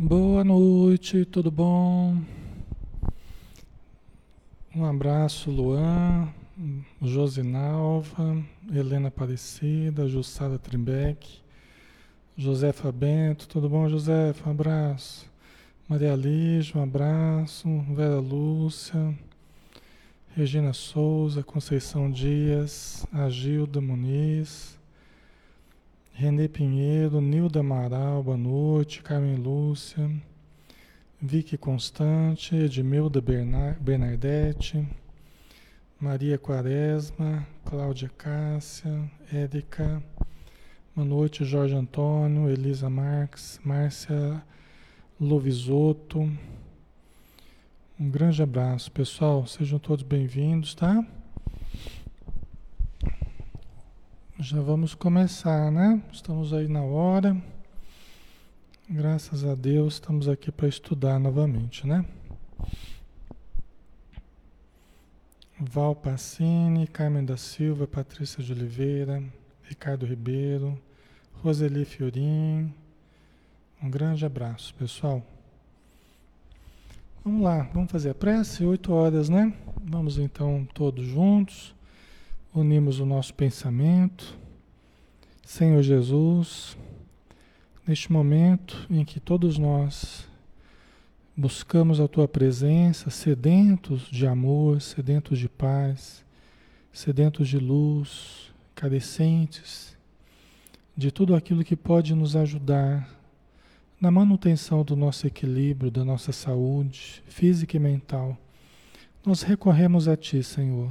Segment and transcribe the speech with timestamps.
[0.00, 2.16] Boa noite, tudo bom?
[4.72, 6.32] Um abraço, Luan,
[7.02, 8.40] Josinalva,
[8.72, 11.40] Helena Aparecida, Jussara Trimbeck,
[12.36, 14.48] Josefa Bento, tudo bom, Josefa?
[14.48, 15.28] Um abraço.
[15.88, 17.68] Maria Lígia, um abraço.
[17.92, 19.18] Vera Lúcia,
[20.36, 24.77] Regina Souza, Conceição Dias, Agilda Muniz,
[26.20, 30.10] Renê Pinheiro, Nilda Amaral, boa noite, Carmen Lúcia.
[31.22, 34.84] Vicky Constante, Edmilda Bernardetti,
[36.00, 40.02] Maria Quaresma, Cláudia Cássia, Érica,
[40.92, 44.42] boa noite, Jorge Antônio, Elisa Marques, Márcia
[45.20, 46.28] Lovisotto.
[47.96, 49.46] Um grande abraço, pessoal.
[49.46, 51.06] Sejam todos bem-vindos, tá?
[54.40, 56.00] Já vamos começar, né?
[56.12, 57.36] Estamos aí na hora.
[58.88, 62.04] Graças a Deus, estamos aqui para estudar novamente, né?
[65.58, 69.20] Val Passini, Carmen da Silva, Patrícia de Oliveira,
[69.64, 70.80] Ricardo Ribeiro,
[71.42, 72.72] Roseli Fiorin.
[73.82, 75.20] Um grande abraço, pessoal.
[77.24, 79.52] Vamos lá, vamos fazer a prece, oito horas, né?
[79.82, 81.74] Vamos então todos juntos,
[82.58, 84.36] unimos o nosso pensamento.
[85.44, 86.76] Senhor Jesus,
[87.86, 90.28] neste momento em que todos nós
[91.36, 96.24] buscamos a tua presença, sedentos de amor, sedentos de paz,
[96.92, 99.96] sedentos de luz, carecentes
[100.96, 103.08] de tudo aquilo que pode nos ajudar
[104.00, 108.36] na manutenção do nosso equilíbrio, da nossa saúde física e mental.
[109.24, 110.90] Nós recorremos a Ti, Senhor,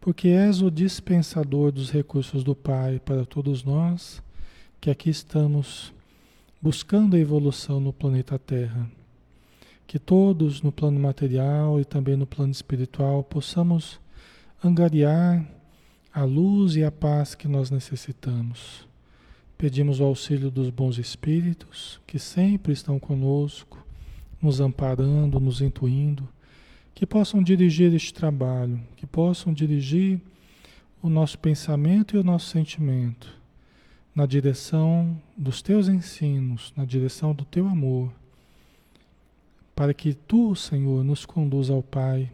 [0.00, 4.22] porque és o dispensador dos recursos do Pai para todos nós
[4.80, 5.92] que aqui estamos
[6.60, 8.90] buscando a evolução no planeta Terra.
[9.86, 14.00] Que todos no plano material e também no plano espiritual possamos
[14.64, 15.46] angariar
[16.12, 18.88] a luz e a paz que nós necessitamos.
[19.58, 23.84] Pedimos o auxílio dos bons espíritos que sempre estão conosco,
[24.40, 26.26] nos amparando, nos intuindo,
[27.00, 30.20] que possam dirigir este trabalho, que possam dirigir
[31.02, 33.40] o nosso pensamento e o nosso sentimento
[34.14, 38.12] na direção dos teus ensinos, na direção do teu amor,
[39.74, 42.30] para que tu, Senhor, nos conduza ao Pai,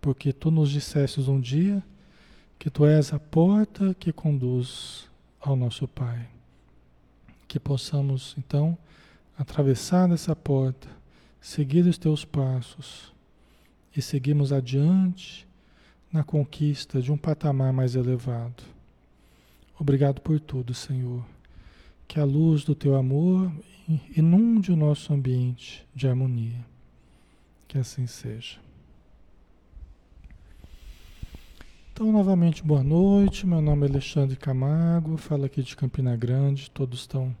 [0.00, 1.82] porque tu nos disseste um dia
[2.60, 5.10] que tu és a porta que conduz
[5.40, 6.28] ao nosso Pai.
[7.48, 8.78] Que possamos, então,
[9.36, 10.86] atravessar essa porta,
[11.40, 13.12] seguir os teus passos
[13.96, 15.46] e seguirmos adiante
[16.12, 18.74] na conquista de um patamar mais elevado
[19.78, 21.24] Obrigado por tudo, Senhor.
[22.06, 23.52] Que a luz do teu amor
[24.16, 26.64] inunde o nosso ambiente de harmonia.
[27.66, 28.58] Que assim seja.
[31.92, 33.46] Então, novamente, boa noite.
[33.46, 36.70] Meu nome é Alexandre Camargo, falo aqui de Campina Grande.
[36.70, 37.34] Todos estão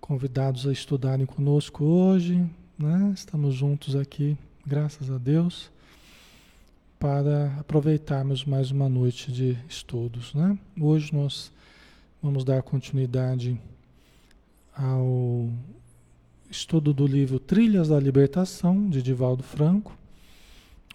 [0.00, 2.44] convidados a estudarem conosco hoje.
[2.76, 3.12] Né?
[3.14, 4.36] Estamos juntos aqui,
[4.66, 5.70] graças a Deus
[6.98, 10.32] para aproveitarmos mais uma noite de estudos.
[10.32, 10.58] Né?
[10.80, 11.52] Hoje nós
[12.22, 13.60] vamos dar continuidade
[14.74, 15.50] ao
[16.50, 19.94] estudo do livro Trilhas da Libertação, de Divaldo Franco,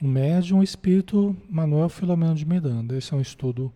[0.02, 2.98] o médium, espírito Manuel Filomeno de Miranda.
[2.98, 3.72] Esse é um estudo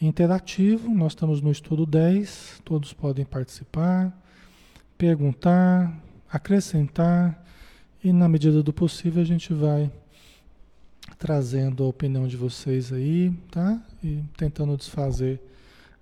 [0.00, 4.16] interativo, nós estamos no estudo 10, todos podem participar,
[4.96, 6.00] perguntar,
[6.30, 7.41] acrescentar,
[8.02, 9.90] e na medida do possível a gente vai
[11.18, 13.80] trazendo a opinião de vocês aí, tá?
[14.02, 15.40] E tentando desfazer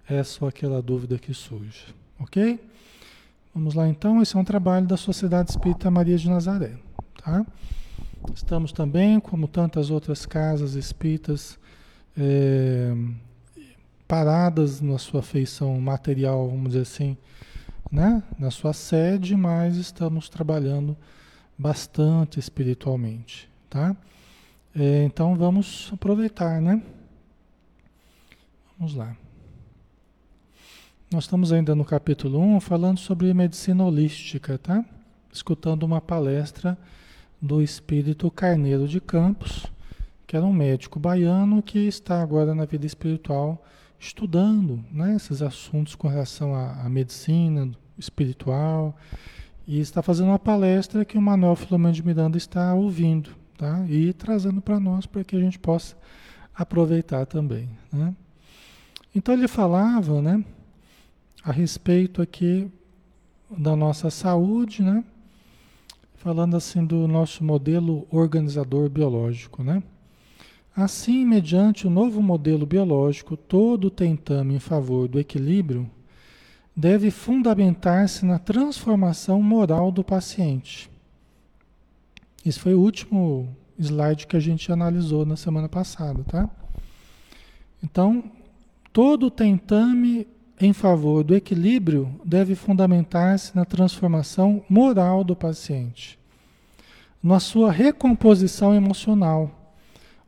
[0.09, 2.59] essa ou aquela dúvida que surge, ok?
[3.55, 6.77] Vamos lá então, esse é um trabalho da Sociedade Espírita Maria de Nazaré,
[7.23, 7.45] tá?
[8.35, 11.59] Estamos também, como tantas outras casas espíritas,
[12.17, 12.95] é,
[14.07, 17.17] paradas na sua feição material, vamos dizer assim,
[17.91, 18.23] né?
[18.39, 20.97] na sua sede, mas estamos trabalhando
[21.61, 23.95] bastante espiritualmente, tá?
[24.75, 26.83] É, então vamos aproveitar, né?
[28.79, 29.15] Vamos lá.
[31.13, 34.83] Nós estamos ainda no capítulo 1 falando sobre medicina holística, tá?
[35.31, 36.79] Escutando uma palestra
[37.43, 39.67] do espírito Carneiro de Campos,
[40.27, 43.63] que era um médico baiano que está agora na vida espiritual
[43.99, 48.97] estudando né, esses assuntos com relação à, à medicina espiritual
[49.67, 53.85] e está fazendo uma palestra que o Manuel Filomeno de Miranda está ouvindo tá?
[53.91, 55.95] E trazendo para nós para que a gente possa
[56.55, 58.17] aproveitar também, né?
[59.15, 60.43] Então ele falava, né,
[61.45, 62.71] a respeito aqui
[63.51, 65.05] da nossa saúde, né?
[66.15, 69.83] Falando assim do nosso modelo organizador biológico, né?
[70.75, 75.91] Assim, mediante o novo modelo biológico, todo tentame em favor do equilíbrio
[76.81, 80.91] deve fundamentar-se na transformação moral do paciente.
[82.45, 86.49] Esse foi o último slide que a gente analisou na semana passada, tá?
[87.85, 88.25] Então,
[88.95, 90.27] todo tentame
[90.59, 96.19] em favor do equilíbrio deve fundamentar-se na transformação moral do paciente,
[97.23, 99.57] na sua recomposição emocional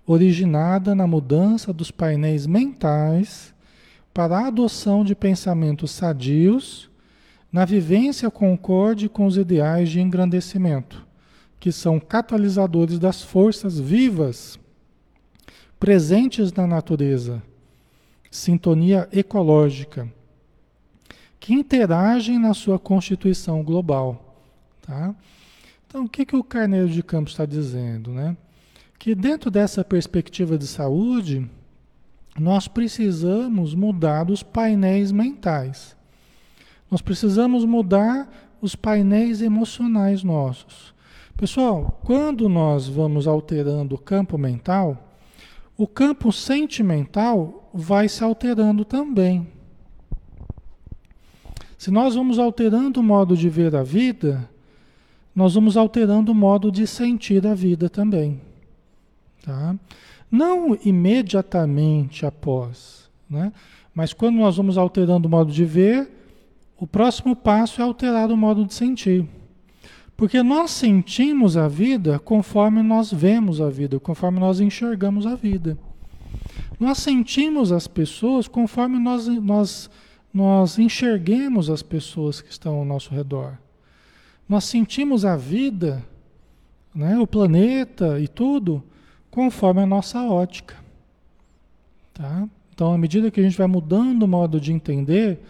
[0.07, 3.55] originada na mudança dos painéis mentais
[4.13, 6.91] para a adoção de pensamentos sadios,
[7.51, 11.07] na vivência concorde com os ideais de engrandecimento,
[11.61, 14.59] que são catalisadores das forças vivas
[15.79, 17.43] presentes na natureza,
[18.31, 20.11] sintonia ecológica,
[21.39, 24.37] que interagem na sua constituição global.
[24.81, 25.15] Tá?
[25.87, 28.11] Então, o que, que o Carneiro de Campos está dizendo?
[28.13, 28.37] Né?
[29.03, 31.51] que dentro dessa perspectiva de saúde,
[32.39, 35.97] nós precisamos mudar os painéis mentais.
[36.91, 38.29] Nós precisamos mudar
[38.61, 40.95] os painéis emocionais nossos.
[41.37, 45.17] Pessoal, quando nós vamos alterando o campo mental,
[45.77, 49.47] o campo sentimental vai se alterando também.
[51.77, 54.49] Se nós vamos alterando o modo de ver a vida,
[55.35, 58.41] nós vamos alterando o modo de sentir a vida também.
[59.43, 59.75] Tá?
[60.33, 63.53] Não imediatamente após, né?
[63.95, 66.11] mas quando nós vamos alterando o modo de ver,
[66.79, 69.29] o próximo passo é alterar o modo de sentir.
[70.17, 75.77] Porque nós sentimos a vida conforme nós vemos a vida, conforme nós enxergamos a vida.
[76.81, 79.91] Nós sentimos as pessoas conforme nós, nós,
[80.33, 83.59] nós enxerguemos as pessoas que estão ao nosso redor.
[84.49, 86.03] Nós sentimos a vida,
[86.95, 88.83] né, o planeta e tudo,
[89.33, 90.77] conforme a nossa ótica.
[92.13, 92.47] Tá?
[92.73, 95.41] Então, à medida que a gente vai mudando o modo de entender,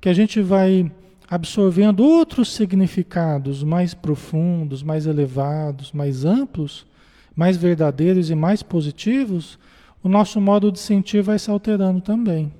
[0.00, 0.92] que a gente vai
[1.28, 6.86] absorvendo outros significados mais profundos, mais elevados, mais amplos,
[7.34, 9.58] mais verdadeiros e mais positivos,
[10.02, 12.52] o nosso modo de sentir vai se alterando também.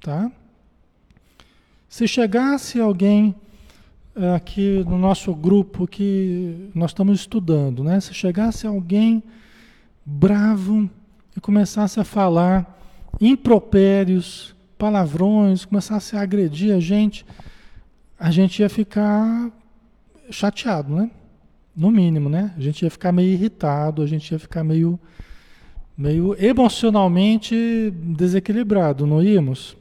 [0.00, 0.30] Tá?
[1.88, 3.34] Se chegasse alguém
[4.14, 7.98] eh, aqui no nosso grupo que nós estamos estudando, né?
[8.00, 9.22] Se chegasse alguém
[10.06, 10.88] bravo
[11.36, 12.78] e começasse a falar
[13.20, 17.26] impropérios, palavrões, começasse a agredir a gente,
[18.18, 19.50] a gente ia ficar
[20.30, 21.10] chateado, né?
[21.74, 22.54] No mínimo, né?
[22.56, 24.98] A gente ia ficar meio irritado, a gente ia ficar meio,
[25.98, 29.76] meio emocionalmente desequilibrado, não íamos?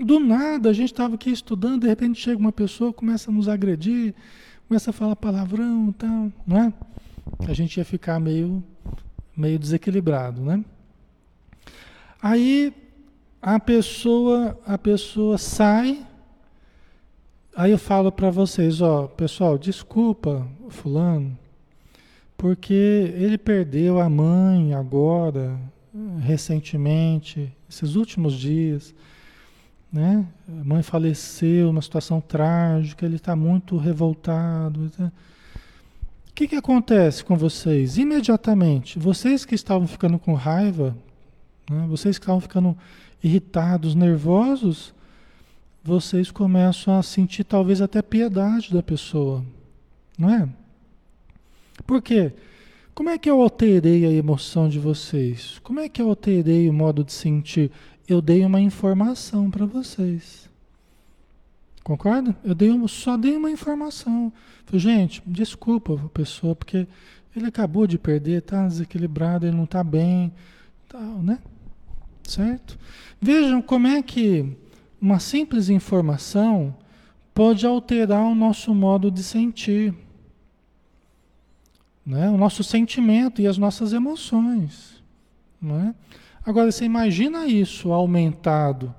[0.00, 3.48] Do nada, a gente estava aqui estudando, de repente chega uma pessoa, começa a nos
[3.48, 4.14] agredir,
[4.68, 6.72] começa a falar palavrão e tal, não é?
[7.48, 8.62] A gente ia ficar meio
[9.38, 10.64] meio desequilibrado, né?
[12.20, 12.74] Aí
[13.40, 16.04] a pessoa, a pessoa sai.
[17.56, 21.36] Aí eu falo para vocês, ó, pessoal, desculpa, fulano,
[22.36, 25.58] porque ele perdeu a mãe agora,
[26.20, 28.94] recentemente, esses últimos dias,
[29.92, 30.24] né?
[30.48, 34.90] A mãe faleceu, uma situação trágica, ele está muito revoltado.
[34.90, 35.10] Tá?
[36.38, 37.98] Que, que acontece com vocês?
[37.98, 40.96] Imediatamente, vocês que estavam ficando com raiva,
[41.68, 42.78] né, vocês que estavam ficando
[43.20, 44.94] irritados, nervosos,
[45.82, 49.44] vocês começam a sentir talvez até piedade da pessoa,
[50.16, 50.48] não é?
[51.84, 52.32] Por quê?
[52.94, 55.58] Como é que eu alterei a emoção de vocês?
[55.64, 57.72] Como é que eu alterei o modo de sentir?
[58.06, 60.47] Eu dei uma informação para vocês.
[61.88, 62.36] Concorda?
[62.44, 64.30] Eu dei uma, só dei uma informação.
[64.66, 66.86] Falei, gente, desculpa a pessoa, porque
[67.34, 70.30] ele acabou de perder, está desequilibrado, ele não está bem,
[70.86, 71.38] tal, né?
[72.24, 72.78] Certo?
[73.18, 74.54] Vejam como é que
[75.00, 76.76] uma simples informação
[77.32, 79.94] pode alterar o nosso modo de sentir,
[82.04, 82.28] né?
[82.28, 85.02] o nosso sentimento e as nossas emoções.
[85.58, 85.94] Né?
[86.44, 88.94] Agora, você imagina isso aumentado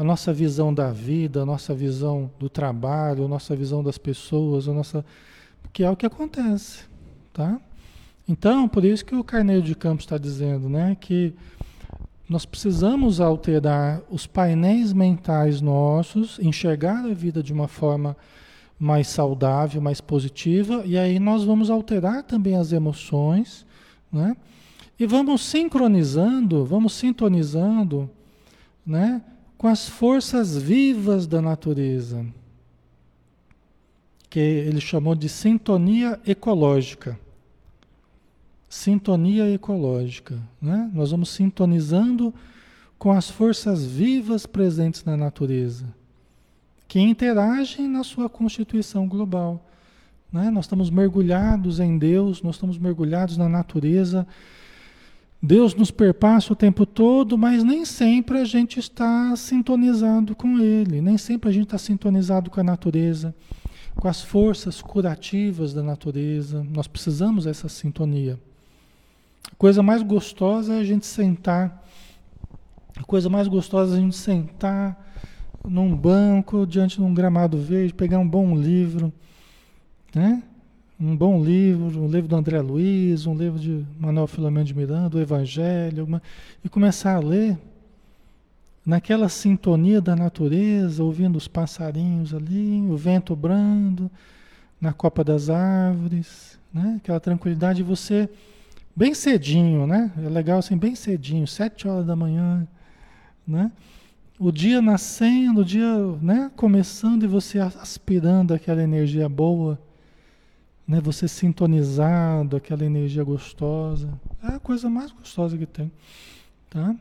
[0.00, 4.66] a nossa visão da vida, a nossa visão do trabalho, a nossa visão das pessoas,
[4.66, 5.04] a nossa
[5.74, 6.84] que é o que acontece,
[7.34, 7.60] tá?
[8.26, 11.34] Então, por isso que o Carneiro de Campos está dizendo, né, que
[12.26, 18.16] nós precisamos alterar os painéis mentais nossos, enxergar a vida de uma forma
[18.78, 23.66] mais saudável, mais positiva, e aí nós vamos alterar também as emoções,
[24.10, 24.34] né?
[24.98, 28.08] E vamos sincronizando, vamos sintonizando,
[28.86, 29.20] né?
[29.60, 32.24] Com as forças vivas da natureza.
[34.30, 37.20] que ele chamou de sintonia ecológica.
[38.70, 40.38] Sintonia ecológica.
[40.62, 40.90] Né?
[40.94, 42.32] Nós vamos sintonizando
[42.98, 45.84] com as forças vivas presentes na natureza,
[46.88, 49.62] que interagem na sua constituição global.
[50.32, 50.48] Né?
[50.48, 54.26] Nós estamos mergulhados em Deus, nós estamos mergulhados na natureza.
[55.42, 61.00] Deus nos perpassa o tempo todo, mas nem sempre a gente está sintonizado com Ele,
[61.00, 63.34] nem sempre a gente está sintonizado com a natureza
[64.00, 66.66] com as forças curativas da natureza.
[66.70, 68.38] Nós precisamos dessa sintonia.
[69.50, 71.86] A coisa mais gostosa é a gente sentar.
[72.96, 75.08] A coisa mais gostosa é a gente sentar
[75.66, 79.12] num banco, diante de um gramado verde, pegar um bom livro,
[80.14, 80.42] né?
[81.02, 85.16] Um bom livro, um livro do André Luiz, um livro de Manuel Filomeno de Miranda,
[85.16, 86.22] o Evangelho, uma,
[86.62, 87.58] e começar a ler
[88.84, 94.10] naquela sintonia da natureza, ouvindo os passarinhos ali, o vento brando
[94.78, 96.96] na copa das árvores, né?
[97.02, 98.28] Aquela tranquilidade de você
[98.94, 100.12] bem cedinho, né?
[100.22, 102.68] É legal assim, bem cedinho, sete horas da manhã,
[103.48, 103.72] né?
[104.38, 109.78] O dia nascendo, o dia, né, começando e você aspirando aquela energia boa,
[110.90, 111.00] né?
[111.00, 114.12] Você sintonizado, aquela energia gostosa.
[114.42, 115.92] É a coisa mais gostosa que tem,
[116.68, 116.96] tá?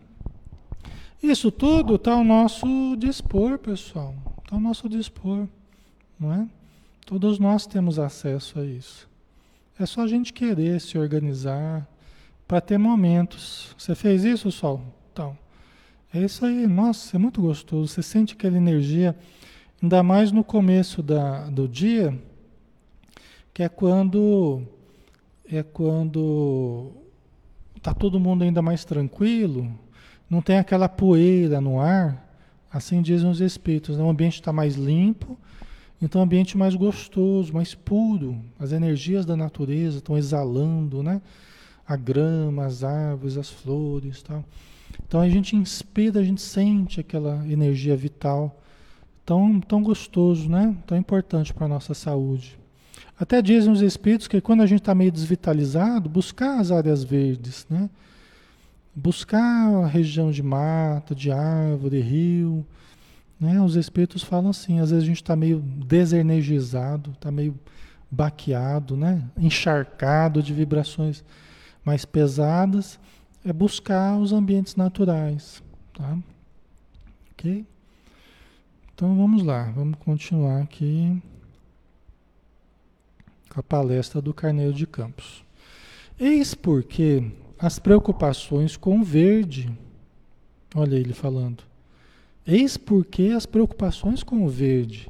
[1.23, 2.67] Isso tudo está ao nosso
[2.97, 4.13] dispor, pessoal.
[4.43, 5.47] Está ao nosso dispor,
[6.19, 6.47] não é?
[7.03, 9.09] Todos nós temos acesso a isso.
[9.79, 11.87] É só a gente querer se organizar
[12.47, 13.75] para ter momentos.
[13.75, 14.83] Você fez isso, Sol?
[15.11, 15.35] Então,
[16.13, 16.67] é isso aí.
[16.67, 17.87] Nossa, é muito gostoso.
[17.87, 19.17] Você sente aquela energia,
[19.81, 22.15] ainda mais no começo da, do dia,
[23.59, 24.61] que é quando
[25.45, 26.93] é quando
[27.75, 29.69] está todo mundo ainda mais tranquilo
[30.29, 32.25] não tem aquela poeira no ar,
[32.71, 33.97] assim dizem os espíritos.
[33.97, 34.03] Né?
[34.05, 35.37] O ambiente está mais limpo,
[36.01, 38.39] então o ambiente mais gostoso, mais puro.
[38.57, 41.21] As energias da natureza estão exalando, né?
[41.85, 44.45] A grama, as árvores, as flores, tal.
[45.05, 48.57] Então a gente inspira, a gente sente aquela energia vital
[49.25, 50.73] tão, tão gostoso, né?
[50.87, 52.57] Tão importante para a nossa saúde.
[53.19, 57.67] Até dizem os espíritos que quando a gente está meio desvitalizado, buscar as áreas verdes,
[57.69, 57.89] né?
[58.95, 62.65] buscar a região de mata, de árvore, rio.
[63.37, 63.61] Né?
[63.61, 67.59] Os espíritos falam assim, às vezes a gente está meio desenergizado, está meio
[68.09, 69.21] baqueado, né?
[69.37, 71.21] encharcado de vibrações
[71.83, 72.97] mais pesadas,
[73.43, 75.61] é buscar os ambientes naturais.
[75.93, 76.17] Tá?
[77.33, 77.65] Ok?
[78.95, 81.21] Então vamos lá, vamos continuar aqui
[83.55, 85.43] a palestra do Carneiro de Campos.
[86.19, 89.71] Eis porque as preocupações com o verde.
[90.75, 91.63] Olha ele falando.
[92.45, 95.07] Eis porque as preocupações com o verde,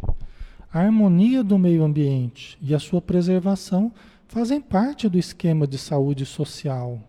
[0.72, 3.92] a harmonia do meio ambiente e a sua preservação
[4.28, 7.00] fazem parte do esquema de saúde social,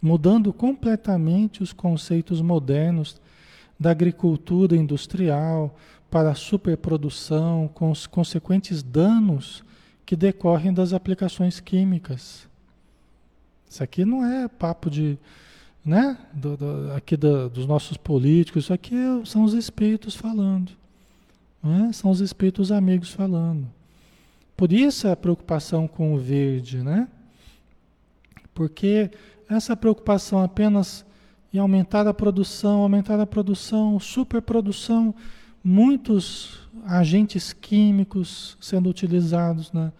[0.00, 3.20] mudando completamente os conceitos modernos
[3.78, 5.76] da agricultura industrial
[6.10, 9.64] para a superprodução, com os consequentes danos
[10.04, 12.48] que decorrem das aplicações químicas.
[13.68, 15.18] Isso aqui não é papo de,
[15.84, 16.18] né?
[16.32, 18.94] Do, do, aqui do, dos nossos políticos, isso aqui
[19.24, 20.72] são os espíritos falando.
[21.62, 21.90] Né?
[21.92, 23.66] São os espíritos amigos falando.
[24.56, 27.08] Por isso a preocupação com o verde, né?
[28.54, 29.10] Porque
[29.48, 31.04] essa preocupação apenas
[31.52, 35.14] em aumentar a produção, aumentar a produção, superprodução,
[35.62, 39.92] muitos agentes químicos sendo utilizados na,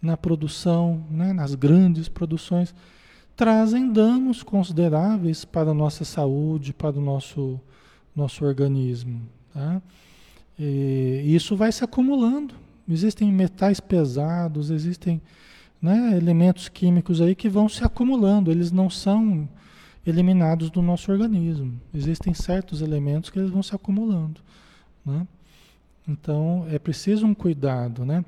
[0.00, 1.32] na produção, né?
[1.32, 2.74] nas grandes produções
[3.36, 7.58] trazem danos consideráveis para a nossa saúde, para o nosso,
[8.14, 9.22] nosso organismo.
[9.54, 9.80] Tá?
[10.58, 12.54] E isso vai se acumulando.
[12.86, 15.22] Existem metais pesados, existem
[15.80, 19.48] né, elementos químicos aí que vão se acumulando, eles não são
[20.06, 21.80] eliminados do nosso organismo.
[21.94, 24.40] Existem certos elementos que eles vão se acumulando.
[25.04, 25.26] Né?
[26.06, 28.04] Então é preciso um cuidado.
[28.04, 28.24] Né?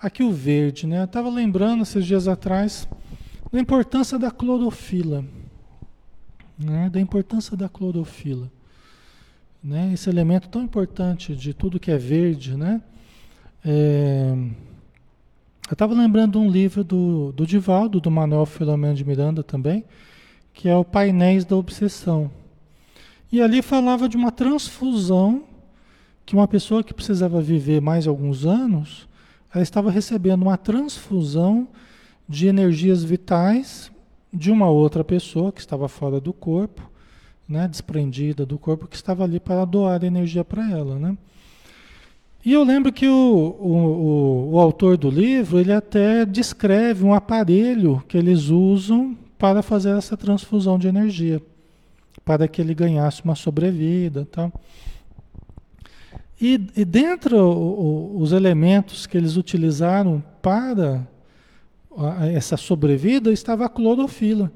[0.00, 1.00] Aqui o verde, né?
[1.00, 2.88] eu estava lembrando esses dias atrás
[3.52, 5.24] da importância da clorofila,
[6.58, 6.88] né?
[6.88, 8.50] da importância da clorofila.
[9.62, 9.92] Né?
[9.92, 12.80] Esse elemento tão importante de tudo que é verde, né?
[13.64, 14.34] É...
[15.68, 19.84] Eu estava lembrando um livro do, do Divaldo, do Manuel Filomeno de Miranda também,
[20.52, 22.28] que é o Painéis da Obsessão.
[23.30, 25.44] E ali falava de uma transfusão
[26.30, 29.08] que uma pessoa que precisava viver mais alguns anos,
[29.52, 31.66] ela estava recebendo uma transfusão
[32.28, 33.90] de energias vitais
[34.32, 36.88] de uma outra pessoa que estava fora do corpo,
[37.48, 41.00] né, desprendida do corpo, que estava ali para doar energia para ela.
[41.00, 41.18] Né?
[42.44, 47.12] E eu lembro que o, o, o, o, autor do livro, ele até descreve um
[47.12, 51.42] aparelho que eles usam para fazer essa transfusão de energia,
[52.24, 54.52] para que ele ganhasse uma sobrevida tal.
[56.40, 57.36] E, e dentro
[58.16, 61.06] os elementos que eles utilizaram para
[62.34, 64.50] essa sobrevida estava a clorofila,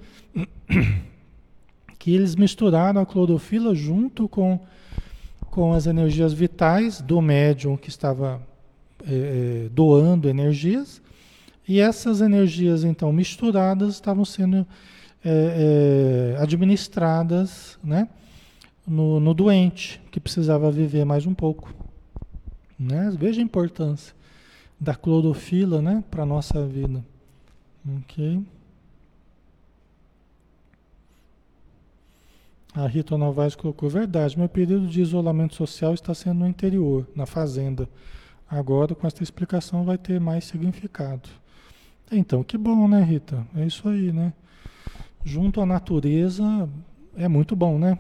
[1.98, 4.60] que eles misturaram a clorofila junto com
[5.54, 8.42] com as energias vitais do médium que estava
[9.06, 11.00] é, doando energias,
[11.66, 14.66] e essas energias então misturadas estavam sendo
[15.24, 18.08] é, é, administradas né,
[18.86, 21.72] no, no, doente, que precisava viver mais um pouco.
[22.78, 23.12] Né?
[23.16, 24.14] Veja a importância
[24.78, 27.04] da clorofila né, para a nossa vida.
[28.02, 28.42] Ok?
[32.74, 37.24] A Rita Novaes colocou, verdade, meu período de isolamento social está sendo no interior, na
[37.24, 37.88] fazenda.
[38.50, 41.28] Agora, com esta explicação, vai ter mais significado.
[42.10, 43.46] Então, que bom, né, Rita?
[43.56, 44.32] É isso aí, né?
[45.24, 46.68] Junto à natureza,
[47.16, 47.96] é muito bom, né?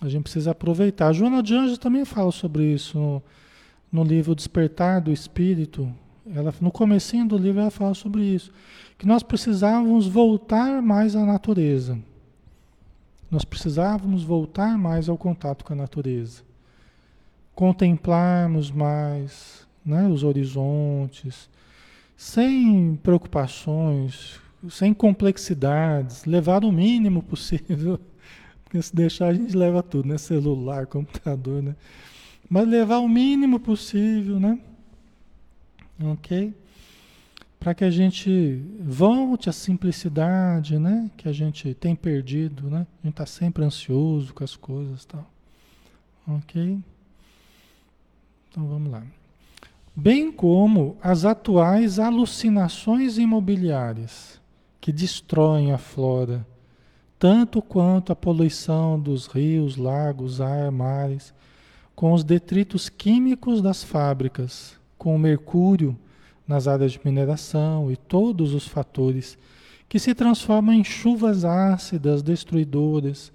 [0.00, 1.08] A gente precisa aproveitar.
[1.08, 3.22] A Joana de Anjos também fala sobre isso no,
[3.92, 5.92] no livro Despertar do Espírito.
[6.34, 8.52] Ela, no comecinho do livro ela fala sobre isso.
[8.96, 11.98] Que nós precisávamos voltar mais à natureza
[13.30, 16.42] nós precisávamos voltar mais ao contato com a natureza,
[17.54, 21.48] contemplarmos mais né, os horizontes,
[22.16, 28.00] sem preocupações, sem complexidades, levar o mínimo possível,
[28.70, 30.16] porque se deixar a gente leva tudo, né?
[30.16, 31.74] Celular, computador, né?
[32.48, 34.58] Mas levar o mínimo possível, né?
[36.02, 36.54] Ok?
[37.60, 41.10] para que a gente volte à simplicidade, né?
[41.14, 42.86] Que a gente tem perdido, né?
[43.02, 45.30] A gente está sempre ansioso com as coisas, tal.
[46.26, 46.78] Ok?
[48.48, 49.02] Então vamos lá.
[49.94, 54.40] Bem como as atuais alucinações imobiliárias
[54.80, 56.46] que destroem a flora,
[57.20, 61.34] tanto quanto a poluição dos rios, lagos, ar, mares,
[61.94, 65.94] com os detritos químicos das fábricas, com o mercúrio
[66.48, 69.36] nas áreas de mineração e todos os fatores
[69.86, 73.30] que se transformam em chuvas ácidas destruidoras,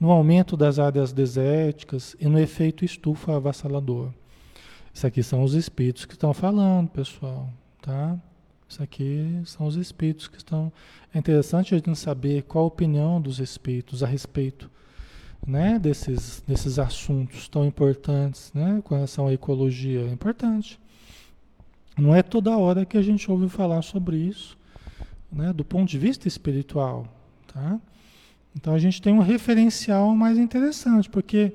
[0.00, 4.10] no aumento das áreas desérticas e no efeito estufa avassalador.
[4.92, 7.48] Isso aqui são os espíritos que estão falando, pessoal,
[7.80, 8.18] tá?
[8.68, 10.70] Isso aqui são os espíritos que estão.
[11.14, 14.70] É interessante a gente saber qual a opinião dos espíritos a respeito
[15.46, 20.00] né, desses, desses assuntos tão importantes né, com relação à ecologia.
[20.00, 20.78] É importante.
[21.96, 24.56] Não é toda hora que a gente ouve falar sobre isso,
[25.32, 27.06] né, do ponto de vista espiritual,
[27.52, 27.80] tá?
[28.54, 31.52] Então a gente tem um referencial mais interessante, porque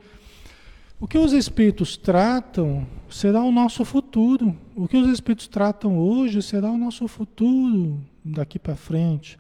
[1.04, 4.58] o que os espíritos tratam será o nosso futuro.
[4.74, 9.38] O que os espíritos tratam hoje será o nosso futuro daqui para frente.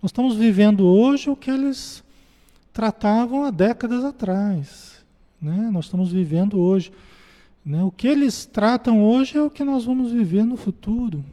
[0.00, 2.04] Nós estamos vivendo hoje o que eles
[2.72, 5.04] tratavam há décadas atrás.
[5.42, 5.68] Né?
[5.72, 6.92] Nós estamos vivendo hoje.
[7.66, 7.82] Né?
[7.82, 11.24] O que eles tratam hoje é o que nós vamos viver no futuro.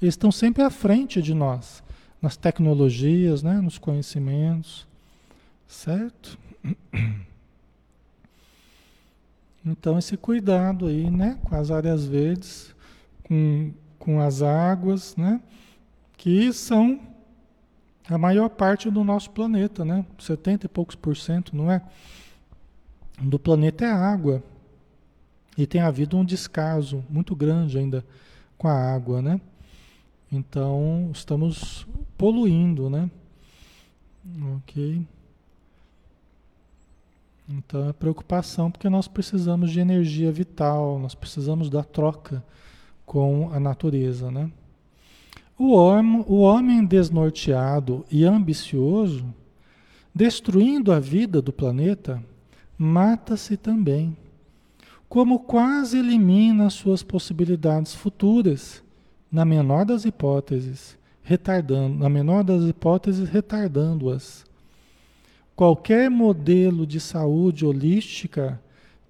[0.00, 1.82] Eles estão sempre à frente de nós,
[2.22, 3.60] nas tecnologias, né?
[3.60, 4.86] nos conhecimentos.
[5.68, 6.38] Certo?
[9.64, 11.38] Então, esse cuidado aí, né?
[11.42, 12.74] Com as áreas verdes,
[13.24, 15.40] com, com as águas, né?
[16.16, 17.00] Que são
[18.08, 20.04] a maior parte do nosso planeta, né?
[20.18, 21.82] 70 e poucos por cento, não é?
[23.20, 24.42] Do planeta é água.
[25.56, 28.04] E tem havido um descaso muito grande ainda
[28.56, 29.40] com a água, né?
[30.32, 33.10] Então, estamos poluindo, né?
[34.56, 35.06] Ok.
[37.52, 42.44] Então, é preocupação porque nós precisamos de energia vital, nós precisamos da troca
[43.04, 44.48] com a natureza, né?
[45.58, 49.24] O homem, o homem desnorteado e ambicioso,
[50.14, 52.22] destruindo a vida do planeta,
[52.78, 54.16] mata-se também
[55.08, 58.80] como quase elimina suas possibilidades futuras,
[59.30, 64.44] na menor das hipóteses, retardando, na menor das hipóteses, retardando-as.
[65.56, 68.60] Qualquer modelo de saúde holística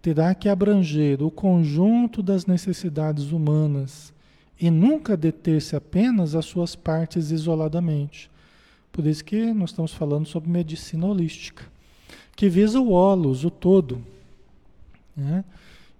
[0.03, 4.12] terá que abranger o conjunto das necessidades humanas
[4.61, 8.31] e nunca deter-se apenas às suas partes isoladamente.
[8.92, 11.64] Por isso que nós estamos falando sobre medicina holística,
[12.35, 14.03] que visa o holos, o todo.
[15.16, 15.44] Né?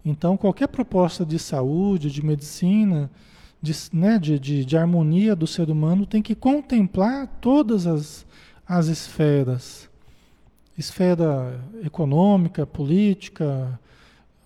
[0.05, 3.11] Então, qualquer proposta de saúde, de medicina,
[3.61, 8.27] de, né, de, de, de, harmonia do ser humano tem que contemplar todas as,
[8.67, 9.90] as esferas.
[10.81, 13.79] Esfera econômica, política,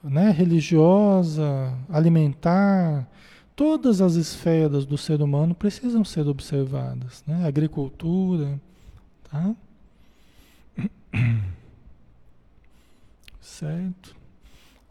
[0.03, 3.09] né, religiosa, alimentar,
[3.55, 7.47] todas as esferas do ser humano precisam ser observadas, né?
[7.47, 8.61] Agricultura,
[9.31, 9.55] tá?
[13.41, 14.17] Certo?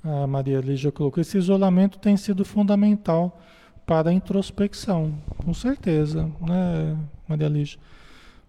[0.02, 3.42] A Maria Lígia colocou: esse isolamento tem sido fundamental
[3.86, 7.78] para a introspecção, com certeza, né, Maria Lígia?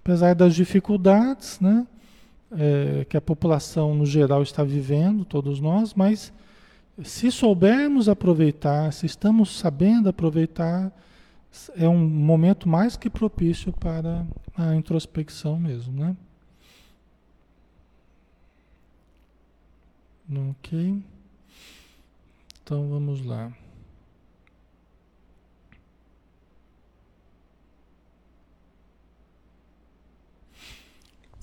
[0.01, 1.85] Apesar das dificuldades, né?
[2.57, 6.33] É, que a população no geral está vivendo, todos nós, mas
[7.03, 10.93] se soubermos aproveitar, se estamos sabendo aproveitar,
[11.77, 14.25] é um momento mais que propício para
[14.57, 16.17] a introspecção mesmo, né?
[20.51, 21.03] Ok.
[22.63, 23.53] Então vamos lá.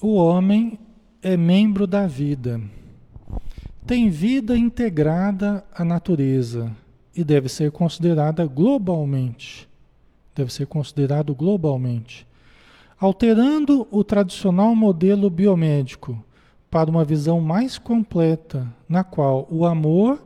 [0.02, 0.80] O homem
[1.22, 2.62] é membro da vida
[3.86, 6.72] tem vida integrada à natureza
[7.16, 9.68] e deve ser considerada globalmente.
[10.36, 12.26] Deve ser considerado globalmente.
[12.98, 16.24] Alterando o tradicional modelo biomédico
[16.70, 20.24] para uma visão mais completa, na qual o amor,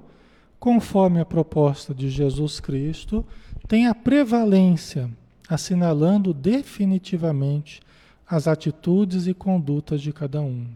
[0.59, 3.25] conforme a proposta de Jesus Cristo,
[3.67, 5.09] tem a prevalência,
[5.49, 7.79] assinalando definitivamente
[8.27, 10.67] as atitudes e condutas de cada um.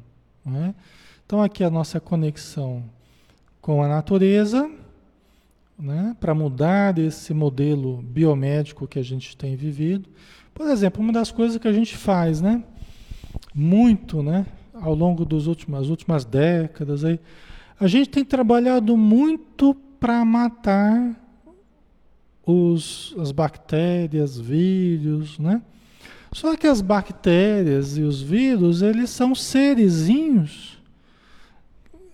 [0.46, 0.74] É?
[1.26, 2.84] Então, aqui a nossa conexão
[3.62, 4.70] com a natureza,
[5.78, 10.10] né, para mudar esse modelo biomédico que a gente tem vivido.
[10.54, 12.64] Por exemplo, uma das coisas que a gente faz, né,
[13.54, 17.20] muito, né, ao longo das últimas, últimas décadas, aí,
[17.80, 21.16] a gente tem trabalhado muito para matar
[22.46, 25.62] os, as bactérias, vírus, né?
[26.32, 30.80] Só que as bactérias e os vírus, eles são serizinhos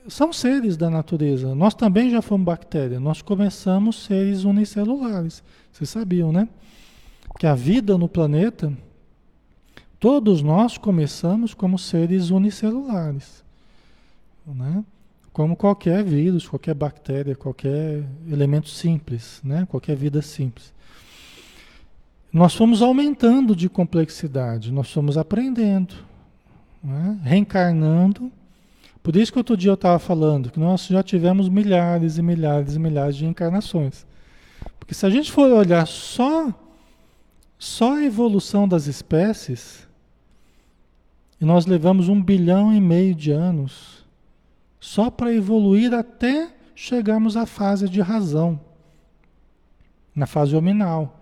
[0.07, 1.55] são seres da natureza.
[1.55, 2.99] Nós também já fomos bactéria.
[2.99, 5.43] Nós começamos seres unicelulares.
[5.71, 6.47] Vocês sabiam, né?
[7.39, 8.71] Que a vida no planeta,
[9.99, 13.43] todos nós começamos como seres unicelulares.
[14.45, 14.83] Né?
[15.33, 19.65] Como qualquer vírus, qualquer bactéria, qualquer elemento simples, né?
[19.69, 20.73] qualquer vida simples.
[22.35, 25.95] Nós fomos aumentando de complexidade, nós fomos aprendendo,
[26.83, 27.19] né?
[27.23, 28.31] reencarnando
[29.05, 32.75] por isso que outro dia eu estava falando que nós já tivemos milhares e milhares
[32.75, 34.03] e milhares de encarnações.
[34.79, 36.51] Porque se a gente for olhar só,
[37.59, 39.87] só a evolução das espécies,
[41.39, 44.03] e nós levamos um bilhão e meio de anos
[44.79, 48.59] só para evoluir até chegarmos à fase de razão,
[50.15, 51.14] na fase hominal.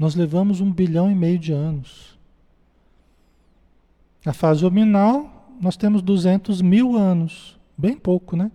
[0.00, 2.18] Nós levamos um bilhão e meio de anos.
[4.24, 8.50] Na fase hominal, nós temos 200 mil anos, bem pouco, né?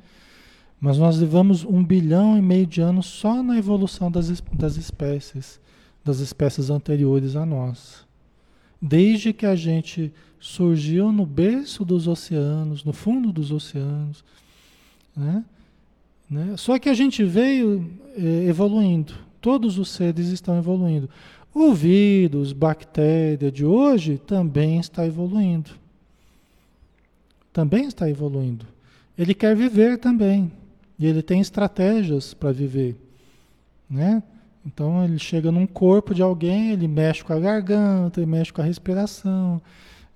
[0.82, 5.62] Mas nós levamos um bilhão e meio de anos só na evolução das, das espécies,
[6.04, 8.08] das espécies anteriores a nós.
[8.82, 14.24] Desde que a gente surgiu no berço dos oceanos, no fundo dos oceanos,
[15.16, 15.46] né?
[16.28, 16.58] né?
[16.58, 21.08] Só que a gente veio eh, evoluindo, todos os seres estão evoluindo.
[21.56, 25.72] O vírus, bactéria de hoje também está evoluindo
[27.56, 28.66] também está evoluindo.
[29.18, 30.52] Ele quer viver também.
[31.00, 32.98] E ele tem estratégias para viver.
[33.90, 34.22] Né?
[34.66, 38.62] Então ele chega num corpo de alguém, ele mexe com a garganta, ele mexe com
[38.62, 39.62] a respiração,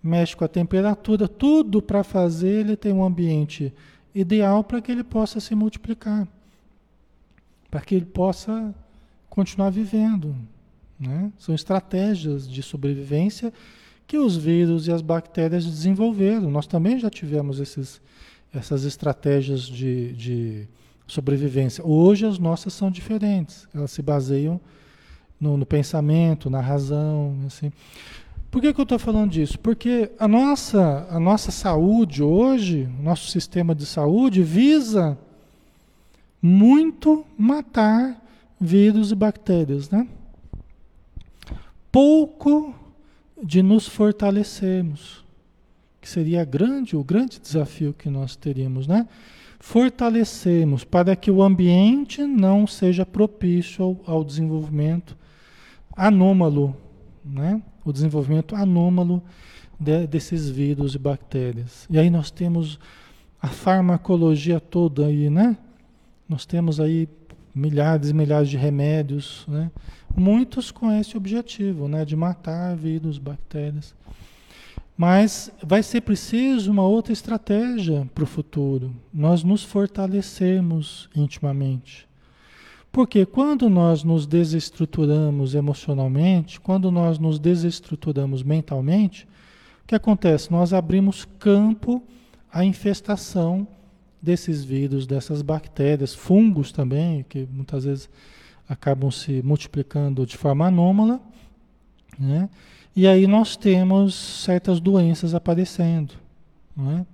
[0.03, 3.73] mexe com a temperatura, tudo para fazer ele ter um ambiente
[4.13, 6.27] ideal para que ele possa se multiplicar.
[7.71, 8.75] Para que ele possa
[9.29, 10.35] continuar vivendo.
[10.99, 11.31] Né?
[11.37, 13.53] São estratégias de sobrevivência
[14.05, 16.49] que os vírus e as bactérias desenvolveram.
[16.49, 18.01] Nós também já tivemos esses,
[18.53, 20.67] essas estratégias de, de
[21.07, 21.85] sobrevivência.
[21.85, 23.67] Hoje as nossas são diferentes.
[23.73, 24.59] Elas se baseiam
[25.39, 27.35] no, no pensamento, na razão.
[27.45, 27.71] Assim.
[28.49, 29.59] Por que, que eu estou falando disso?
[29.59, 35.17] Porque a nossa, a nossa saúde hoje, nosso sistema de saúde, visa
[36.41, 38.19] muito matar
[38.59, 40.07] vírus e bactérias, né?
[41.91, 42.73] Pouco
[43.41, 45.23] de nos fortalecermos,
[46.01, 49.07] que seria grande, o grande desafio que nós teríamos, né?
[49.59, 55.17] Fortalecermos para que o ambiente não seja propício ao, ao desenvolvimento
[55.95, 56.75] anômalo,
[57.25, 57.61] né?
[57.83, 59.21] O desenvolvimento anômalo
[59.79, 61.87] de, desses vírus e bactérias.
[61.89, 62.79] E aí nós temos
[63.41, 65.57] a farmacologia toda aí, né?
[66.27, 67.07] Nós temos aí
[67.55, 69.71] milhares e milhares de remédios, né?
[70.15, 72.03] Muitos com esse objetivo, né?
[72.03, 73.95] De matar vírus, bactérias.
[74.97, 78.93] Mas vai ser preciso uma outra estratégia para o futuro.
[79.13, 82.05] Nós nos fortalecermos intimamente.
[82.91, 89.25] Porque quando nós nos desestruturamos emocionalmente, quando nós nos desestruturamos mentalmente,
[89.83, 90.51] o que acontece?
[90.51, 92.03] Nós abrimos campo
[92.51, 93.67] à infestação
[94.21, 98.09] desses vírus, dessas bactérias, fungos também, que muitas vezes
[98.69, 101.19] acabam se multiplicando de forma anômala,
[102.17, 102.47] né?
[102.95, 106.13] E aí nós temos certas doenças aparecendo.
[106.77, 107.05] Né?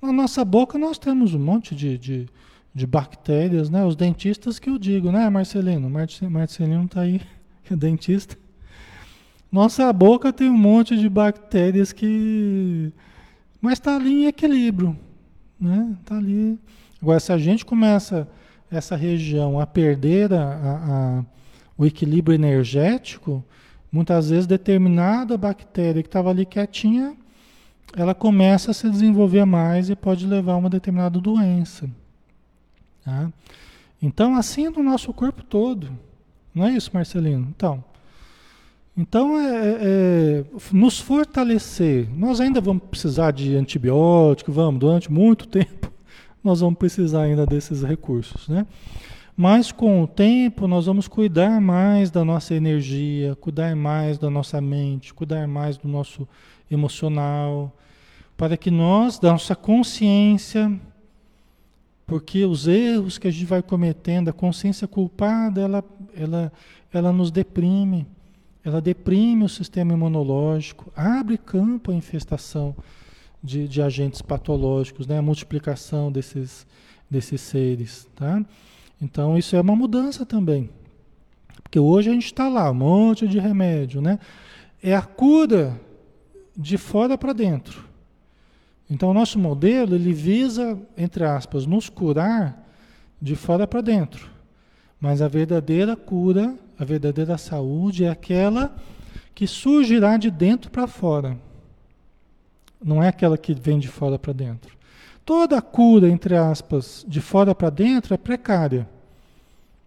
[0.00, 2.28] Na nossa boca nós temos um monte de, de,
[2.74, 3.84] de, bactérias, né?
[3.84, 5.90] Os dentistas que eu digo, né, Marcelino?
[5.90, 7.20] Marcelino está aí,
[7.70, 8.36] é dentista.
[9.50, 12.92] Nossa boca tem um monte de bactérias que.
[13.60, 14.96] Mas está ali em equilíbrio.
[15.60, 15.96] Né?
[16.04, 16.58] Tá ali.
[17.00, 18.28] Agora, se a gente começa
[18.70, 21.24] essa região a perder a, a, a,
[21.76, 23.44] o equilíbrio energético,
[23.90, 27.16] muitas vezes determinada bactéria que estava ali quietinha,
[27.96, 31.88] ela começa a se desenvolver mais e pode levar a uma determinada doença.
[33.04, 33.30] Tá?
[34.00, 35.90] Então, assim é no nosso corpo todo.
[36.54, 37.48] Não é isso, Marcelino?
[37.56, 37.82] Então,
[38.96, 42.08] então é, é, é, nos fortalecer.
[42.14, 45.90] Nós ainda vamos precisar de antibiótico, vamos, durante muito tempo
[46.42, 48.66] nós vamos precisar ainda desses recursos, né?
[49.36, 54.60] Mas com o tempo nós vamos cuidar mais da nossa energia, cuidar mais da nossa
[54.60, 56.26] mente, cuidar mais do nosso
[56.70, 57.72] emocional,
[58.36, 60.72] para que nós, da nossa consciência,
[62.06, 65.84] porque os erros que a gente vai cometendo, a consciência culpada, ela,
[66.16, 66.52] ela,
[66.92, 68.06] ela nos deprime
[68.68, 72.76] ela deprime o sistema imunológico, abre campo à infestação
[73.42, 75.18] de, de agentes patológicos, né?
[75.18, 76.66] a multiplicação desses,
[77.10, 78.08] desses seres.
[78.14, 78.44] Tá?
[79.00, 80.70] Então, isso é uma mudança também.
[81.62, 84.00] Porque hoje a gente está lá, um monte de remédio.
[84.00, 84.18] Né?
[84.82, 85.80] É a cura
[86.56, 87.84] de fora para dentro.
[88.90, 92.66] Então, o nosso modelo ele visa, entre aspas, nos curar
[93.20, 94.30] de fora para dentro.
[95.00, 98.76] Mas a verdadeira cura a verdadeira saúde é aquela
[99.34, 101.36] que surgirá de dentro para fora.
[102.82, 104.76] Não é aquela que vem de fora para dentro.
[105.24, 108.88] Toda cura, entre aspas, de fora para dentro é precária.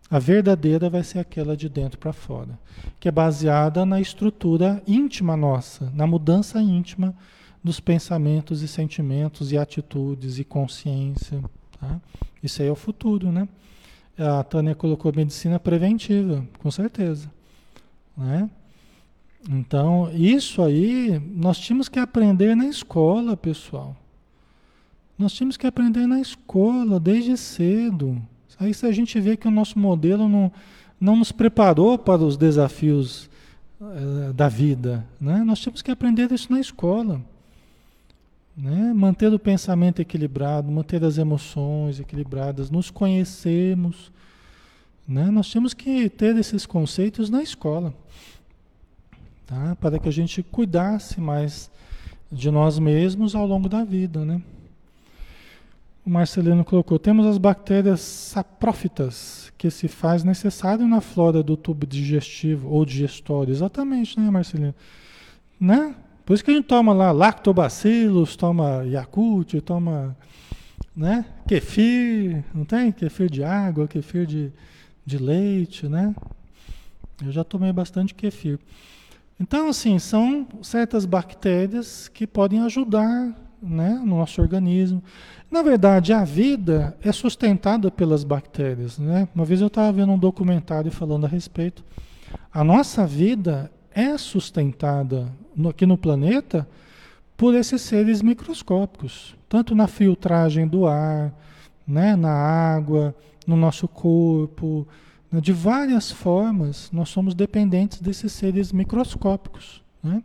[0.09, 2.59] A verdadeira vai ser aquela de dentro para fora,
[2.99, 7.15] que é baseada na estrutura íntima nossa, na mudança íntima
[7.63, 11.41] dos pensamentos e sentimentos e atitudes e consciência.
[11.79, 11.99] Tá?
[12.43, 13.47] Isso aí é o futuro, né?
[14.17, 17.31] A Tânia colocou medicina preventiva, com certeza.
[18.15, 18.49] Né?
[19.49, 23.95] Então, isso aí nós tínhamos que aprender na escola, pessoal.
[25.17, 28.21] Nós tínhamos que aprender na escola, desde cedo.
[28.59, 30.51] Aí se a gente vê que o nosso modelo não,
[30.99, 33.29] não nos preparou para os desafios
[33.81, 35.43] eh, da vida, né?
[35.43, 37.19] nós temos que aprender isso na escola.
[38.55, 38.93] Né?
[38.93, 44.11] Manter o pensamento equilibrado, manter as emoções equilibradas, nos conhecermos.
[45.07, 45.31] Né?
[45.31, 47.93] Nós temos que ter esses conceitos na escola,
[49.51, 49.75] tá?
[49.75, 51.69] para que a gente cuidasse mais
[52.31, 54.23] de nós mesmos ao longo da vida.
[54.23, 54.41] Né?
[56.05, 61.85] O Marcelino colocou: temos as bactérias saprófitas, que se faz necessário na flora do tubo
[61.85, 63.51] digestivo ou digestório.
[63.51, 64.73] Exatamente, né, Marcelino?
[65.59, 65.93] Né?
[66.25, 70.15] Por isso que a gente toma lá lactobacilos, toma Yakult, toma
[70.95, 72.91] né, kefir, não tem?
[72.91, 74.51] Kefir de água, kefir de,
[75.05, 76.15] de leite, né?
[77.23, 78.59] Eu já tomei bastante kefir.
[79.41, 85.01] Então, assim, são certas bactérias que podem ajudar né, no nosso organismo.
[85.49, 88.99] Na verdade, a vida é sustentada pelas bactérias.
[88.99, 89.27] Né?
[89.33, 91.83] Uma vez eu estava vendo um documentário falando a respeito.
[92.53, 96.67] A nossa vida é sustentada no, aqui no planeta
[97.35, 101.33] por esses seres microscópicos, tanto na filtragem do ar,
[101.87, 103.15] né, na água,
[103.47, 104.87] no nosso corpo,
[105.39, 109.81] de várias formas nós somos dependentes desses seres microscópicos.
[110.03, 110.21] Né?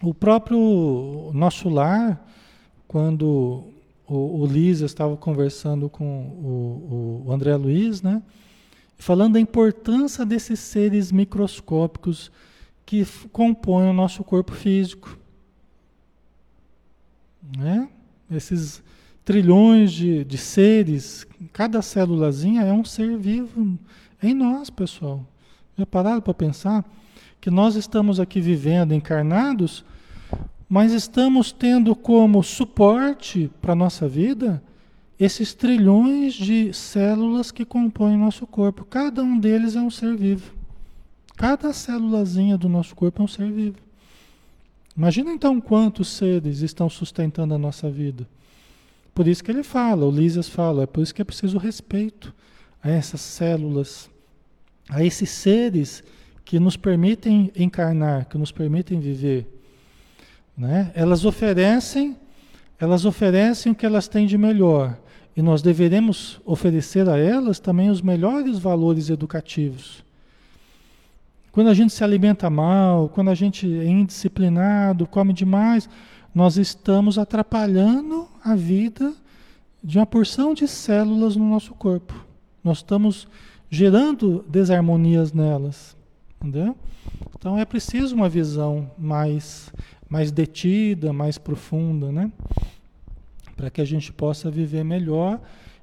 [0.00, 2.24] O próprio nosso lar,
[2.86, 3.64] quando
[4.06, 8.22] o, o Lisa estava conversando com o, o André Luiz, né?
[8.96, 12.30] falando da importância desses seres microscópicos
[12.86, 15.18] que compõem o nosso corpo físico.
[17.58, 17.88] Né?
[18.30, 18.82] Esses
[19.24, 23.78] trilhões de, de seres, cada célulazinha é um ser vivo
[24.22, 25.24] em nós, pessoal.
[25.76, 26.84] Já pararam para pensar
[27.40, 29.84] que nós estamos aqui vivendo encarnados,
[30.68, 34.62] mas estamos tendo como suporte para a nossa vida
[35.18, 38.84] esses trilhões de células que compõem nosso corpo.
[38.84, 40.52] Cada um deles é um ser vivo.
[41.36, 43.76] Cada célulazinha do nosso corpo é um ser vivo.
[44.96, 48.26] Imagina então quantos seres estão sustentando a nossa vida.
[49.14, 52.34] Por isso que ele fala, o Lísias fala, é por isso que é preciso respeito
[52.82, 54.10] a essas células,
[54.88, 56.02] a esses seres
[56.44, 59.46] que nos permitem encarnar, que nos permitem viver.
[60.56, 60.90] Né?
[60.94, 62.16] Elas oferecem,
[62.78, 64.98] elas oferecem o que elas têm de melhor.
[65.36, 70.04] E nós deveremos oferecer a elas também os melhores valores educativos.
[71.50, 75.88] Quando a gente se alimenta mal, quando a gente é indisciplinado, come demais,
[76.34, 79.14] nós estamos atrapalhando a vida
[79.82, 82.14] de uma porção de células no nosso corpo.
[82.62, 83.28] Nós estamos
[83.70, 85.96] gerando desarmonias nelas.
[86.40, 86.76] Entendeu?
[87.38, 89.72] Então é preciso uma visão mais,
[90.08, 92.32] mais detida, mais profunda, né?
[93.56, 95.40] Para que a gente possa viver melhor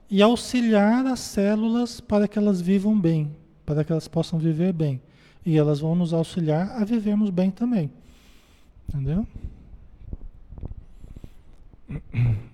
[0.09, 3.31] e auxiliar as células para que elas vivam bem,
[3.65, 5.01] para que elas possam viver bem.
[5.45, 7.89] E elas vão nos auxiliar a vivermos bem também.
[8.87, 9.25] Entendeu?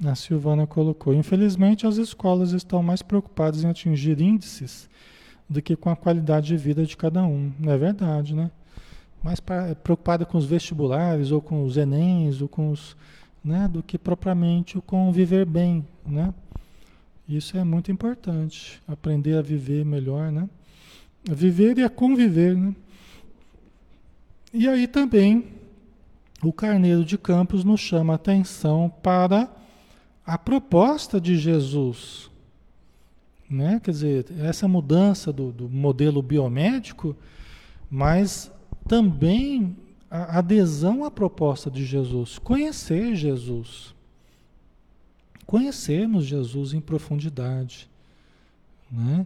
[0.05, 4.89] A Silvana colocou: infelizmente, as escolas estão mais preocupadas em atingir índices
[5.49, 7.51] do que com a qualidade de vida de cada um.
[7.59, 8.49] Não é verdade, né?
[9.23, 12.95] Mais pra, preocupada com os vestibulares, ou com os Enems, ou com os.
[13.43, 16.33] Né, do que propriamente com viver bem, né?
[17.29, 20.49] Isso é muito importante, aprender a viver melhor, né?
[21.29, 22.75] A viver e a conviver, né?
[24.51, 25.43] E aí também
[26.49, 29.49] o Carneiro de Campos nos chama a atenção para
[30.25, 32.29] a proposta de Jesus.
[33.49, 33.79] Né?
[33.83, 37.15] Quer dizer, essa mudança do, do modelo biomédico,
[37.89, 38.51] mas
[38.87, 39.75] também
[40.09, 43.93] a adesão à proposta de Jesus, conhecer Jesus.
[45.45, 47.87] Conhecermos Jesus em profundidade.
[48.91, 49.25] Né?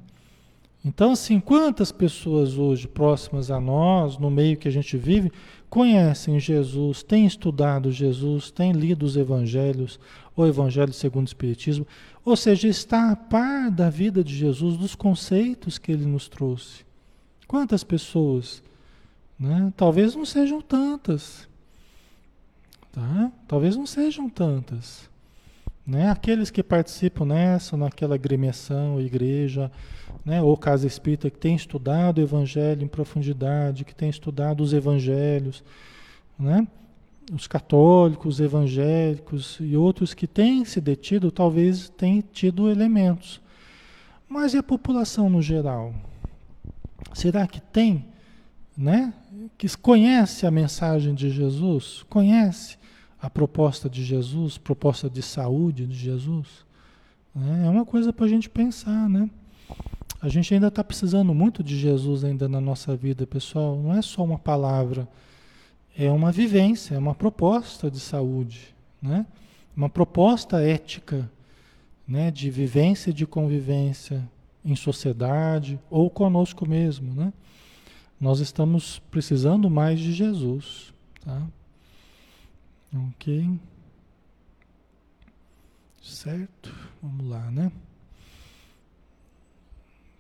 [0.84, 5.32] Então, assim, quantas pessoas hoje próximas a nós, no meio que a gente vive,
[5.70, 10.00] conhecem Jesus, têm estudado Jesus, têm lido os evangelhos,
[10.36, 11.86] o Evangelho segundo o Espiritismo,
[12.24, 16.86] ou seja, está a par da vida de Jesus, dos conceitos que ele nos trouxe.
[17.48, 18.64] Quantas pessoas?
[19.40, 19.74] Né?
[19.76, 21.48] Talvez não sejam tantas.
[22.92, 23.32] Tá?
[23.48, 25.09] Talvez não sejam tantas.
[25.90, 26.08] Né?
[26.12, 29.72] Aqueles que participam nessa, naquela agremiação, igreja,
[30.24, 30.40] né?
[30.40, 35.64] ou casa espírita, que tem estudado o evangelho em profundidade, que tem estudado os evangelhos,
[36.38, 36.68] né?
[37.34, 43.42] os católicos, evangélicos e outros que têm se detido, talvez tenham tido elementos.
[44.28, 45.92] Mas e a população no geral?
[47.16, 48.06] Será que tem,
[48.78, 49.12] né?
[49.58, 52.06] Que conhece a mensagem de Jesus?
[52.08, 52.78] Conhece?
[53.22, 56.66] A proposta de Jesus, proposta de saúde de Jesus?
[57.36, 57.66] Né?
[57.66, 59.30] É uma coisa para a gente pensar, né?
[60.22, 63.78] A gente ainda está precisando muito de Jesus ainda na nossa vida, pessoal.
[63.78, 65.08] Não é só uma palavra,
[65.98, 69.26] é uma vivência, é uma proposta de saúde, né?
[69.76, 71.30] Uma proposta ética,
[72.06, 72.32] né?
[72.32, 74.28] De vivência, de convivência
[74.64, 77.32] em sociedade ou conosco mesmo, né?
[78.20, 80.94] Nós estamos precisando mais de Jesus,
[81.24, 81.42] tá?
[82.94, 83.60] Ok.
[86.02, 86.76] Certo?
[87.02, 87.72] Vamos lá, né?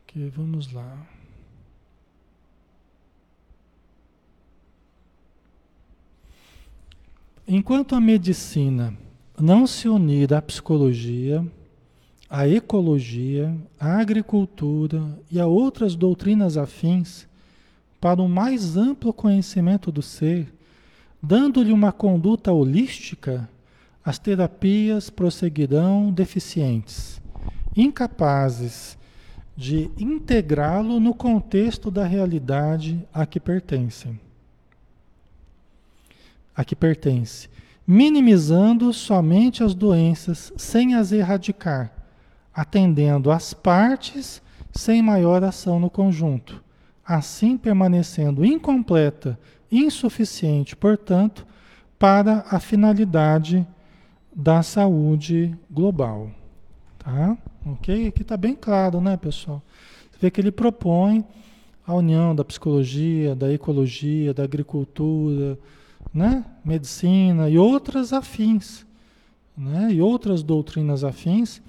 [0.04, 1.08] Ok, vamos lá.
[7.48, 8.94] Enquanto a medicina
[9.40, 11.44] não se unir à psicologia,
[12.30, 17.28] à ecologia, à agricultura e a outras doutrinas afins,
[18.00, 20.54] para um mais amplo conhecimento do ser,
[21.22, 23.50] Dando-lhe uma conduta holística,
[24.04, 27.22] as terapias prosseguirão deficientes,
[27.76, 28.98] incapazes
[29.56, 34.18] de integrá-lo no contexto da realidade a que pertencem.
[36.56, 37.50] A que pertence,
[37.86, 41.92] minimizando somente as doenças sem as erradicar,
[42.54, 44.42] atendendo às partes
[44.72, 46.64] sem maior ação no conjunto,
[47.06, 49.38] assim permanecendo incompleta
[49.72, 51.46] insuficiente, portanto,
[51.98, 53.68] para a finalidade
[54.36, 56.32] da saúde global.
[56.98, 57.38] Tá?
[57.66, 58.08] Ok?
[58.08, 59.62] Aqui está bem claro, né, pessoal?
[60.12, 61.26] Você vê que ele propõe
[61.86, 65.58] a união da psicologia, da ecologia, da agricultura,
[66.14, 66.46] né?
[66.64, 68.86] medicina e outras afins,
[69.58, 69.90] né?
[69.92, 71.62] e outras doutrinas afins,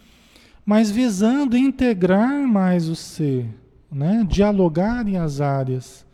[0.64, 3.46] mas visando integrar mais o ser,
[3.90, 4.26] né?
[4.28, 6.06] dialogarem as áreas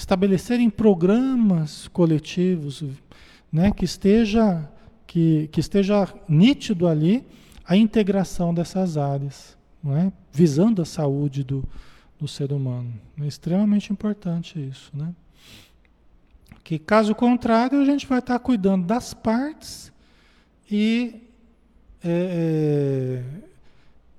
[0.00, 2.84] estabelecerem programas coletivos,
[3.52, 4.68] né, que esteja
[5.06, 7.26] que, que esteja nítido ali
[7.64, 10.12] a integração dessas áreas, não é?
[10.32, 11.68] visando a saúde do,
[12.16, 12.92] do ser humano.
[13.20, 15.12] É extremamente importante isso, né?
[16.62, 19.92] Que caso contrário, a gente vai estar cuidando das partes
[20.70, 21.22] e
[22.04, 23.24] é, é,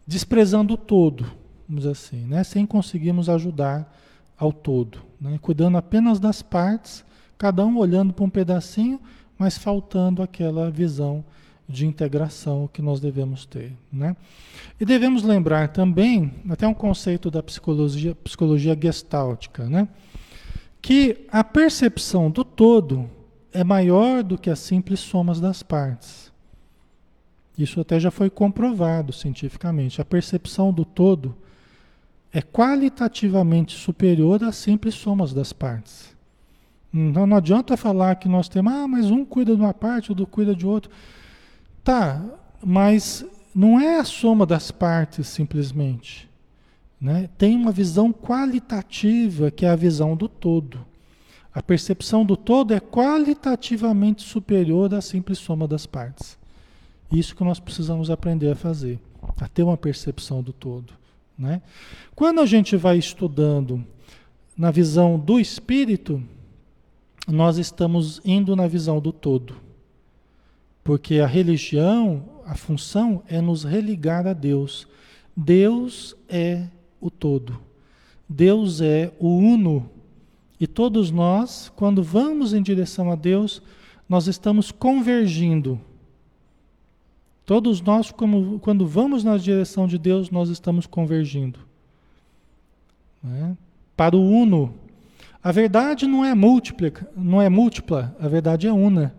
[0.05, 1.25] desprezando o todo,
[1.69, 2.43] vamos assim, né?
[2.43, 3.97] sem conseguirmos ajudar
[4.38, 5.38] ao todo, né?
[5.39, 7.05] cuidando apenas das partes,
[7.38, 8.99] cada um olhando para um pedacinho,
[9.38, 11.24] mas faltando aquela visão
[11.69, 13.74] de integração que nós devemos ter.
[13.93, 14.17] Né?
[14.80, 19.88] E devemos lembrar também, até um conceito da psicologia, psicologia gestáltica, né?
[20.82, 23.09] que a percepção do todo
[23.53, 26.32] é maior do que as simples somas das partes.
[27.57, 30.01] Isso até já foi comprovado cientificamente.
[30.01, 31.36] A percepção do todo
[32.34, 36.15] é qualitativamente superior às simples somas das partes.
[36.93, 40.27] Então não adianta falar que nós temos, ah, mas um cuida de uma parte, outro
[40.27, 40.91] cuida de outro.
[41.84, 42.23] Tá,
[42.63, 46.29] mas não é a soma das partes simplesmente.
[46.99, 47.29] Né?
[47.38, 50.86] Tem uma visão qualitativa, que é a visão do todo.
[51.53, 56.38] A percepção do todo é qualitativamente superior à simples soma das partes.
[57.11, 58.99] Isso que nós precisamos aprender a fazer,
[59.38, 61.01] a ter uma percepção do todo.
[61.41, 61.59] Né?
[62.13, 63.83] Quando a gente vai estudando
[64.55, 66.21] na visão do espírito,
[67.27, 69.55] nós estamos indo na visão do todo.
[70.83, 74.87] Porque a religião, a função é nos religar a Deus.
[75.35, 76.67] Deus é
[76.99, 77.59] o todo.
[78.29, 79.89] Deus é o uno.
[80.59, 83.63] E todos nós, quando vamos em direção a Deus,
[84.07, 85.81] nós estamos convergindo.
[87.45, 91.59] Todos nós, como, quando vamos na direção de Deus, nós estamos convergindo.
[93.23, 93.57] Né?
[93.95, 94.73] Para o uno.
[95.43, 99.13] A verdade não é múltipla, não é múltipla, a verdade é una.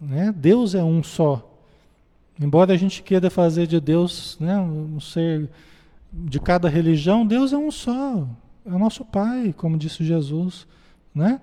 [0.00, 0.32] Né?
[0.36, 1.48] Deus é um só.
[2.40, 5.48] Embora a gente queira fazer de Deus né, um ser
[6.12, 8.26] de cada religião, Deus é um só.
[8.64, 10.66] É o nosso Pai, como disse Jesus.
[11.14, 11.40] Né?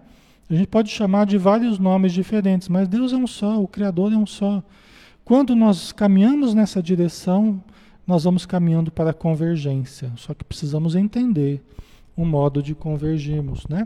[0.50, 4.12] A gente pode chamar de vários nomes diferentes, mas Deus é um só, o Criador
[4.12, 4.64] é um só.
[5.30, 7.64] Quando nós caminhamos nessa direção,
[8.08, 10.12] nós vamos caminhando para a convergência.
[10.16, 11.62] Só que precisamos entender
[12.18, 13.86] o modo de convergirmos, né?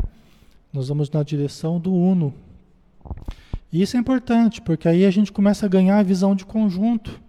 [0.72, 2.34] Nós vamos na direção do uno.
[3.74, 7.20] E isso é importante, porque aí a gente começa a ganhar a visão de conjunto.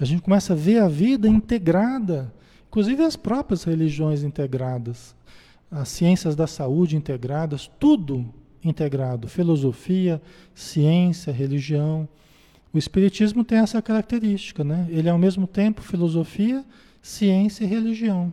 [0.00, 2.34] A gente começa a ver a vida integrada,
[2.66, 5.14] inclusive as próprias religiões integradas,
[5.70, 8.26] as ciências da saúde integradas, tudo
[8.64, 10.20] integrado, filosofia,
[10.56, 12.08] ciência, religião.
[12.76, 14.86] O espiritismo tem essa característica, né?
[14.90, 16.62] Ele é ao mesmo tempo filosofia,
[17.00, 18.30] ciência e religião.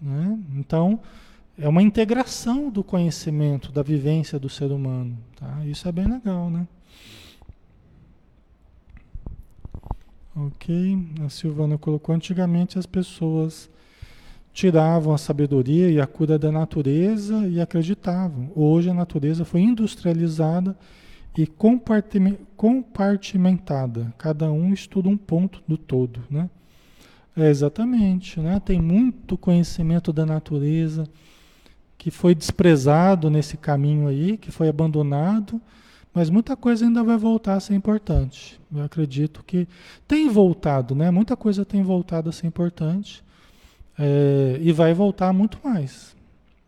[0.00, 0.38] Né?
[0.56, 0.98] Então,
[1.58, 5.18] é uma integração do conhecimento, da vivência do ser humano.
[5.36, 5.62] Tá?
[5.66, 6.66] Isso é bem legal, né?
[10.34, 13.68] Ok, a Silvana colocou, antigamente as pessoas
[14.54, 18.50] tiravam a sabedoria e a cura da natureza e acreditavam.
[18.56, 20.74] Hoje a natureza foi industrializada
[21.36, 21.46] e
[22.56, 24.12] compartimentada.
[24.18, 26.50] Cada um estuda um ponto do todo, né?
[27.36, 28.60] É, exatamente, né?
[28.60, 31.08] Tem muito conhecimento da natureza,
[31.96, 35.60] que foi desprezado nesse caminho aí, que foi abandonado,
[36.12, 38.60] mas muita coisa ainda vai voltar a ser importante.
[38.74, 39.68] Eu acredito que
[40.08, 41.10] tem voltado, né?
[41.10, 43.22] Muita coisa tem voltado a ser importante
[43.96, 46.16] é, e vai voltar muito mais.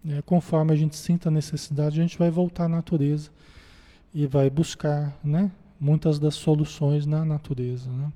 [0.09, 3.31] É, conforme a gente sinta a necessidade, a gente vai voltar à natureza
[4.15, 5.51] e vai buscar, né?
[5.81, 8.13] Muitas das soluções na natureza, né?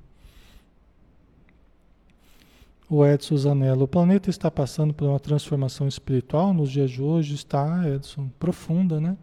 [2.89, 7.35] O Edson Zanello, o planeta está passando por uma transformação espiritual nos dias de hoje?
[7.35, 9.17] Está, Edson, profunda, né?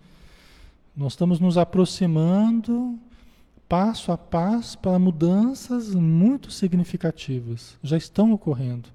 [0.94, 2.98] Nós estamos nos aproximando
[3.66, 7.78] passo a passo para mudanças muito significativas.
[7.82, 8.90] Já estão ocorrendo,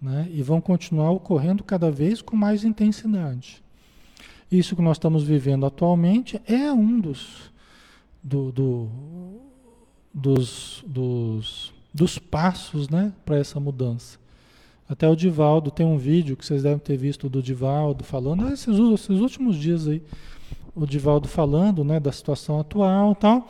[0.00, 0.28] né?
[0.30, 3.63] E vão continuar ocorrendo cada vez com mais intensidade.
[4.50, 7.52] Isso que nós estamos vivendo atualmente é um dos,
[8.22, 8.88] do, do,
[10.12, 14.18] dos, dos dos passos né, para essa mudança.
[14.88, 18.76] Até o Divaldo tem um vídeo que vocês devem ter visto do Divaldo falando, esses,
[18.76, 20.02] esses últimos dias aí,
[20.74, 23.48] o Divaldo falando né, da situação atual e tal,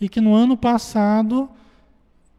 [0.00, 1.48] e que no ano passado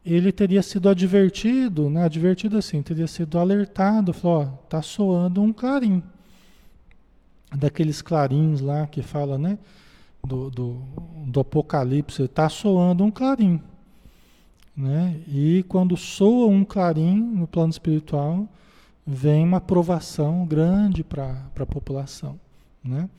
[0.04, 6.02] ele teria sido advertido, né, advertido assim, teria sido alertado, falou, tá soando um clarim.
[7.54, 9.58] Daqueles clarins lá que fala, né,
[10.26, 10.82] do, do,
[11.28, 13.62] do Apocalipse, tá soando um clarim.
[14.76, 15.22] Né?
[15.28, 18.48] E quando soa um clarim no plano espiritual,
[19.06, 22.39] vem uma aprovação grande para a população.
[22.84, 23.10] Né?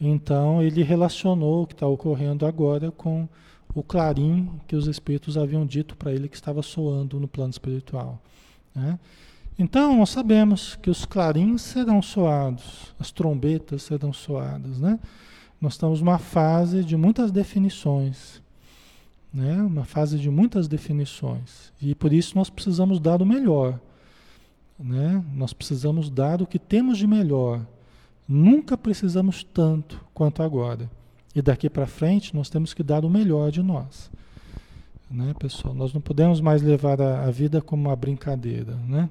[0.00, 3.28] Então ele relacionou o que está ocorrendo agora com
[3.74, 8.20] o clarim que os espíritos haviam dito para ele que estava soando no plano espiritual.
[8.74, 8.98] Né?
[9.58, 14.98] Então, nós sabemos que os clarins serão soados, as trombetas serão soadas, né?
[15.60, 18.42] Nós estamos numa fase de muitas definições,
[19.32, 19.62] né?
[19.62, 21.72] Uma fase de muitas definições.
[21.80, 23.78] E por isso nós precisamos dar o melhor,
[24.78, 25.24] né?
[25.32, 27.64] Nós precisamos dar o que temos de melhor.
[28.26, 30.90] Nunca precisamos tanto quanto agora.
[31.32, 34.10] E daqui para frente nós temos que dar o melhor de nós.
[35.08, 35.74] Né, pessoal?
[35.74, 39.08] Nós não podemos mais levar a, a vida como uma brincadeira, né?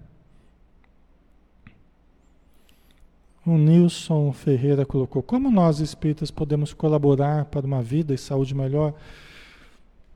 [3.45, 8.93] O Nilson Ferreira colocou: Como nós espíritas podemos colaborar para uma vida e saúde melhor?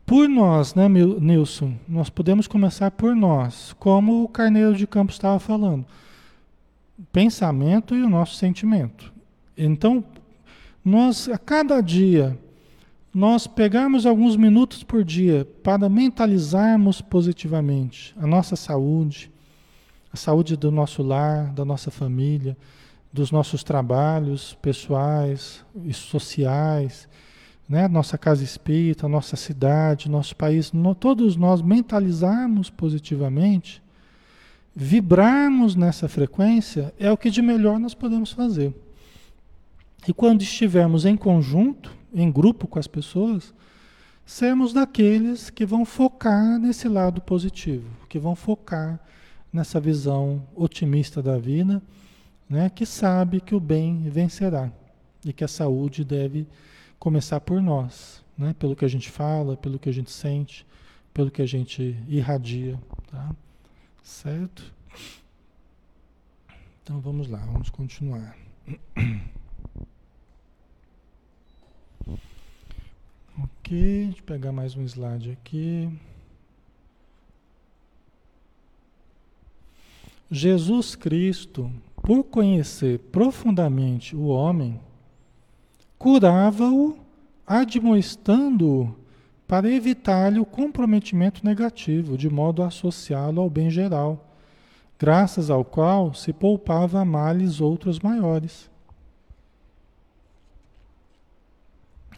[0.06, 1.74] Por nós, né, Nilson?
[1.86, 5.86] Nós podemos começar por nós, como o Carneiro de Campos estava falando.
[7.12, 9.12] Pensamento e o nosso sentimento.
[9.58, 10.02] Então,
[10.84, 12.40] nós, a cada dia,
[13.14, 19.30] nós pegarmos alguns minutos por dia para mentalizarmos positivamente a nossa saúde,
[20.14, 22.56] a saúde do nosso lar, da nossa família
[23.18, 27.10] dos nossos trabalhos pessoais e sociais,
[27.68, 27.88] né?
[27.88, 33.82] nossa casa espírita, nossa cidade, nosso país, no, todos nós mentalizarmos positivamente,
[34.76, 38.72] vibrarmos nessa frequência, é o que de melhor nós podemos fazer.
[40.08, 43.52] E quando estivermos em conjunto, em grupo com as pessoas,
[44.28, 49.00] sermos daqueles que vão focar nesse lado positivo, que vão focar
[49.52, 51.82] nessa visão otimista da vida
[52.50, 54.72] né, que sabe que o bem vencerá
[55.26, 56.48] e que a saúde deve
[56.98, 60.66] começar por nós, né, pelo que a gente fala, pelo que a gente sente,
[61.14, 62.80] pelo que a gente irradia,
[63.12, 63.36] tá?
[64.04, 64.74] Certo?
[66.82, 68.36] Então vamos lá, vamos continuar.
[73.40, 75.92] Ok, deixa eu pegar mais um slide aqui.
[80.32, 81.72] Jesus Cristo
[82.08, 84.80] por conhecer profundamente o homem,
[86.00, 86.98] curava-o,
[87.46, 88.96] admoestando-o
[89.46, 94.34] para evitar-lhe o comprometimento negativo, de modo a associá-lo ao bem geral,
[94.98, 98.72] graças ao qual se poupava males outros maiores.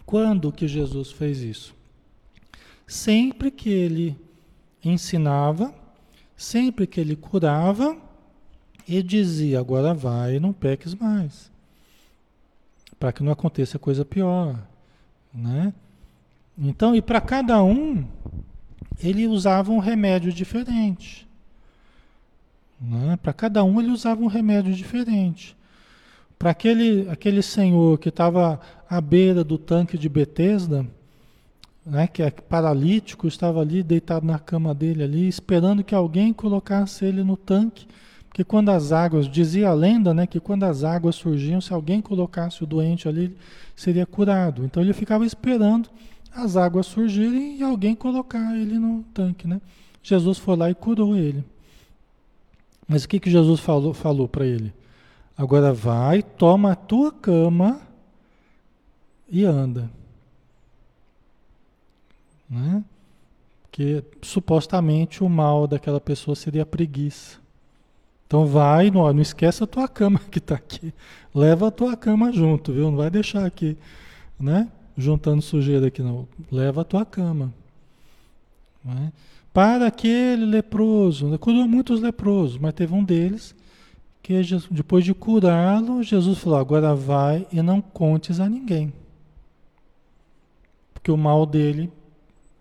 [0.05, 1.75] Quando que Jesus fez isso?
[2.85, 4.15] Sempre que ele
[4.85, 5.73] ensinava,
[6.37, 7.97] sempre que ele curava,
[8.89, 11.51] e dizia: agora vai e não peques mais,
[12.99, 14.59] para que não aconteça coisa pior,
[15.31, 15.71] né?
[16.57, 18.03] Então, e para cada um,
[19.01, 21.25] ele usava um remédio diferente.
[22.81, 23.17] Né?
[23.21, 25.55] Para cada um, ele usava um remédio diferente.
[26.37, 28.59] Para aquele, aquele senhor que estava
[28.89, 30.85] à beira do tanque de Betesda,
[31.85, 37.05] né, que é paralítico, estava ali deitado na cama dele ali, esperando que alguém colocasse
[37.05, 37.87] ele no tanque
[38.33, 42.01] que quando as águas, dizia a lenda, né, que quando as águas surgiam, se alguém
[42.01, 43.35] colocasse o doente ali,
[43.75, 44.63] seria curado.
[44.63, 45.89] Então ele ficava esperando
[46.33, 49.59] as águas surgirem e alguém colocar ele no tanque, né?
[50.01, 51.43] Jesus foi lá e curou ele.
[52.87, 54.73] Mas o que, que Jesus falou, falou para ele?
[55.37, 57.81] Agora vai, toma a tua cama
[59.29, 59.89] e anda.
[62.49, 62.83] Né?
[63.71, 67.38] Que supostamente o mal daquela pessoa seria a preguiça.
[68.29, 70.93] Então vai, não, não esquece a tua cama que está aqui.
[71.33, 72.91] Leva a tua cama junto, viu?
[72.91, 73.75] Não vai deixar aqui,
[74.39, 74.69] né?
[74.95, 76.27] Juntando sujeira aqui não.
[76.51, 77.51] Leva a tua cama.
[78.85, 79.11] Né?
[79.51, 81.39] Para aquele leproso, né?
[81.39, 83.55] curou muitos leprosos, mas teve um deles
[84.21, 88.93] que depois de curá-lo, Jesus falou: agora vai e não contes a ninguém.
[90.93, 91.91] Porque o mal dele,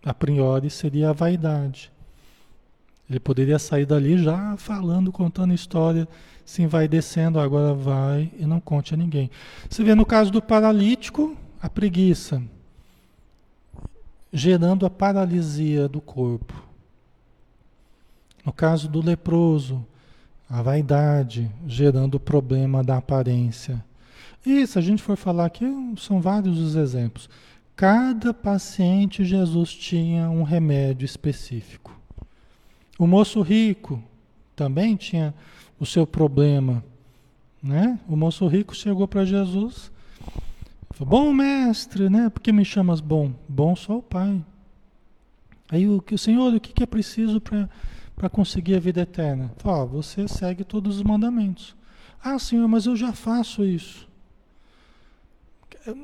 [0.03, 1.91] a priori, seria a vaidade.
[3.09, 6.07] Ele poderia sair dali já falando, contando história,
[6.45, 9.31] sim, vai descendo, agora vai e não conte a ninguém.
[9.67, 12.41] Você vê no caso do paralítico, a preguiça,
[14.31, 16.53] gerando a paralisia do corpo.
[18.45, 19.83] No caso do leproso,
[20.47, 23.83] a vaidade, gerando o problema da aparência.
[24.45, 25.65] E se a gente for falar aqui,
[25.97, 27.29] são vários os exemplos.
[27.75, 31.98] Cada paciente, Jesus tinha um remédio específico.
[32.99, 34.03] O moço rico
[34.55, 35.33] também tinha
[35.79, 36.83] o seu problema,
[37.63, 37.97] né?
[38.07, 39.91] O moço rico chegou para Jesus,
[40.91, 42.29] falou: "Bom mestre, né?
[42.29, 43.31] Por que me chamas bom?
[43.47, 44.45] Bom só o Pai."
[45.71, 47.69] Aí o que Senhor, o que, que é preciso para
[48.19, 49.49] para conseguir a vida eterna?
[49.59, 51.73] Fala, você segue todos os mandamentos.
[52.21, 54.09] Ah, Senhor, mas eu já faço isso.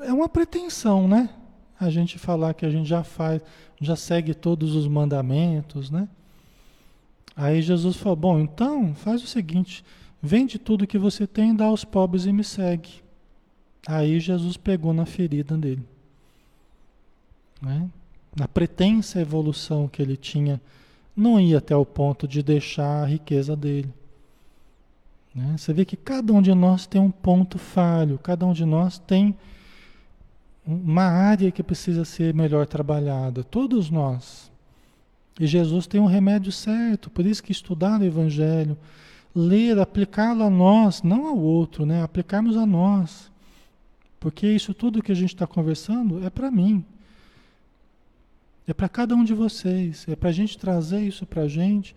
[0.01, 1.29] É uma pretensão, né?
[1.77, 3.41] A gente falar que a gente já faz,
[3.81, 6.07] já segue todos os mandamentos, né?
[7.35, 9.83] Aí Jesus falou: Bom, então faz o seguinte:
[10.21, 13.03] vende tudo que você tem, dá aos pobres e me segue.
[13.87, 15.85] Aí Jesus pegou na ferida dele.
[17.61, 17.89] Né?
[18.35, 20.59] Na pretensa evolução que ele tinha,
[21.15, 23.93] não ia até o ponto de deixar a riqueza dele.
[25.33, 25.55] Né?
[25.57, 28.97] Você vê que cada um de nós tem um ponto falho, cada um de nós
[28.97, 29.35] tem
[30.65, 34.51] uma área que precisa ser melhor trabalhada, todos nós.
[35.39, 38.77] E Jesus tem um remédio certo, por isso que estudar o Evangelho,
[39.35, 42.01] ler, aplicá-lo a nós, não ao outro, né?
[42.01, 43.31] aplicarmos a nós.
[44.19, 46.83] Porque isso tudo que a gente está conversando é para mim.
[48.67, 50.05] É para cada um de vocês.
[50.07, 51.95] É para a gente trazer isso para a gente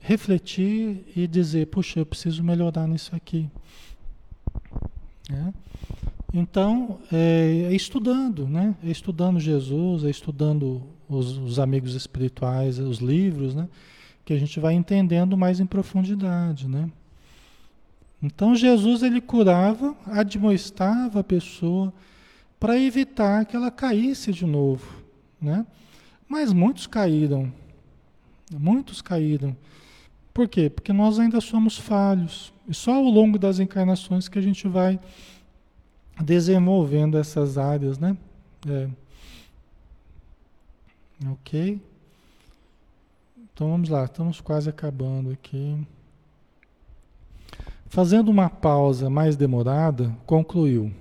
[0.00, 3.50] refletir e dizer, puxa, eu preciso melhorar nisso aqui.
[5.30, 5.52] É.
[6.32, 8.74] Então, é, é, estudando, né?
[8.84, 13.68] É estudando Jesus, é estudando os, os, amigos espirituais, os livros, né?
[14.24, 16.90] Que a gente vai entendendo mais em profundidade, né?
[18.22, 21.92] Então, Jesus, ele curava, admoestava a pessoa
[22.58, 25.02] para evitar que ela caísse de novo,
[25.40, 25.64] né?
[26.28, 27.52] Mas muitos caíram,
[28.52, 29.56] muitos caíram.
[30.34, 30.68] Por quê?
[30.68, 32.52] Porque nós ainda somos falhos.
[32.68, 35.00] E só ao longo das encarnações que a gente vai
[36.20, 38.16] desenvolvendo essas áreas, né?
[38.68, 38.88] É.
[41.26, 41.80] Ok?
[43.52, 45.76] Então vamos lá, estamos quase acabando aqui.
[47.86, 50.92] Fazendo uma pausa mais demorada, concluiu: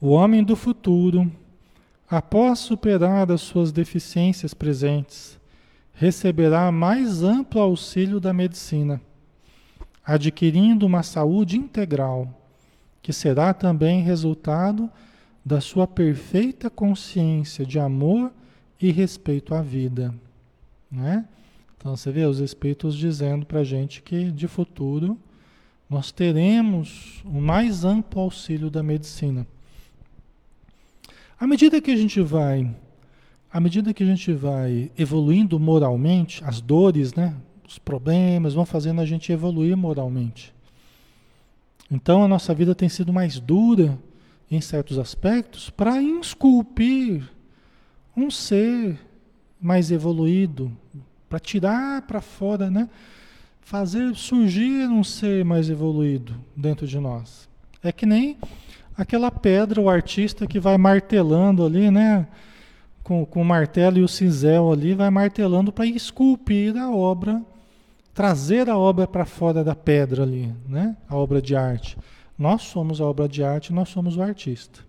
[0.00, 1.30] O homem do futuro,
[2.08, 5.38] após superar as suas deficiências presentes,
[5.92, 8.98] receberá mais amplo auxílio da medicina,
[10.02, 12.26] adquirindo uma saúde integral,
[13.02, 14.88] que será também resultado
[15.44, 18.32] da sua perfeita consciência de amor
[18.82, 20.12] e respeito à vida.
[20.90, 21.24] Né?
[21.78, 25.18] Então você vê os espíritos dizendo para a gente que de futuro
[25.88, 29.46] nós teremos o mais amplo auxílio da medicina.
[31.38, 32.74] À medida que a gente vai
[33.52, 37.36] à medida que a gente vai evoluindo moralmente, as dores, né,
[37.68, 40.54] os problemas vão fazendo a gente evoluir moralmente.
[41.90, 43.98] Então a nossa vida tem sido mais dura
[44.50, 47.28] em certos aspectos para esculpir
[48.16, 48.98] um ser
[49.60, 50.70] mais evoluído,
[51.28, 52.88] para tirar para fora, né?
[53.60, 57.48] Fazer surgir um ser mais evoluído dentro de nós.
[57.82, 58.36] É que nem
[58.96, 62.26] aquela pedra, o artista que vai martelando ali, né?
[63.02, 67.42] com, com o martelo e o cinzel ali, vai martelando para esculpir a obra,
[68.14, 70.96] trazer a obra para fora da pedra ali, né?
[71.08, 71.96] A obra de arte.
[72.38, 74.80] Nós somos a obra de arte, nós somos o artista.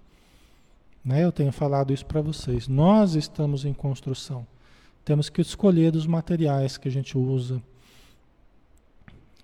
[1.03, 1.23] Né?
[1.23, 2.67] Eu tenho falado isso para vocês.
[2.67, 4.47] Nós estamos em construção.
[5.03, 7.61] Temos que escolher os materiais que a gente usa.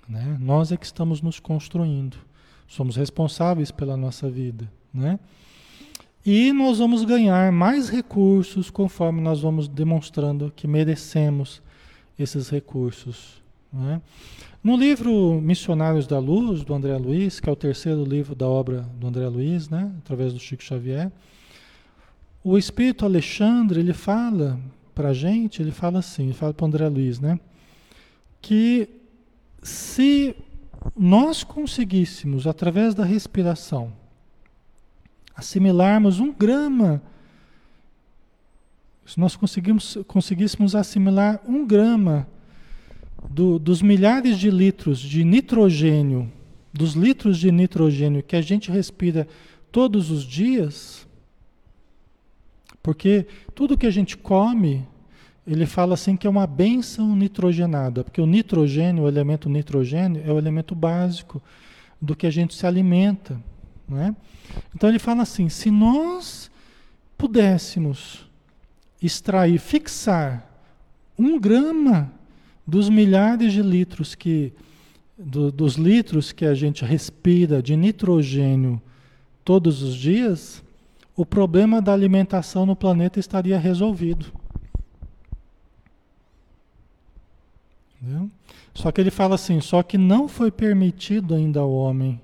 [0.07, 0.37] Né?
[0.39, 2.17] Nós é que estamos nos construindo.
[2.67, 4.71] Somos responsáveis pela nossa vida.
[4.93, 5.19] Né?
[6.25, 11.61] E nós vamos ganhar mais recursos conforme nós vamos demonstrando que merecemos
[12.17, 13.41] esses recursos.
[13.71, 14.01] Né?
[14.63, 18.81] No livro Missionários da Luz, do André Luiz, que é o terceiro livro da obra
[18.99, 19.91] do André Luiz, né?
[19.99, 21.11] através do Chico Xavier,
[22.43, 24.59] o Espírito Alexandre, ele fala
[24.95, 27.39] para a gente, ele fala assim, ele fala para o André Luiz, né?
[28.41, 28.89] que
[29.61, 30.35] se
[30.97, 33.91] nós conseguíssemos, através da respiração,
[35.35, 37.01] assimilarmos um grama,
[39.05, 42.27] se nós conseguimos, conseguíssemos assimilar um grama
[43.29, 46.31] do, dos milhares de litros de nitrogênio,
[46.71, 49.27] dos litros de nitrogênio que a gente respira
[49.71, 51.07] todos os dias,
[52.81, 54.87] porque tudo que a gente come,
[55.45, 60.31] ele fala assim que é uma benção nitrogenada, porque o nitrogênio, o elemento nitrogênio, é
[60.31, 61.41] o elemento básico
[62.01, 63.41] do que a gente se alimenta.
[63.87, 64.15] Né?
[64.73, 66.49] Então ele fala assim: se nós
[67.17, 68.27] pudéssemos
[69.01, 70.47] extrair, fixar
[71.17, 72.11] um grama
[72.65, 74.53] dos milhares de litros que
[75.17, 78.81] do, dos litros que a gente respira de nitrogênio
[79.43, 80.63] todos os dias,
[81.21, 84.27] o problema da alimentação no planeta estaria resolvido.
[88.01, 88.31] Entendeu?
[88.73, 92.21] Só que ele fala assim, só que não foi permitido ainda ao homem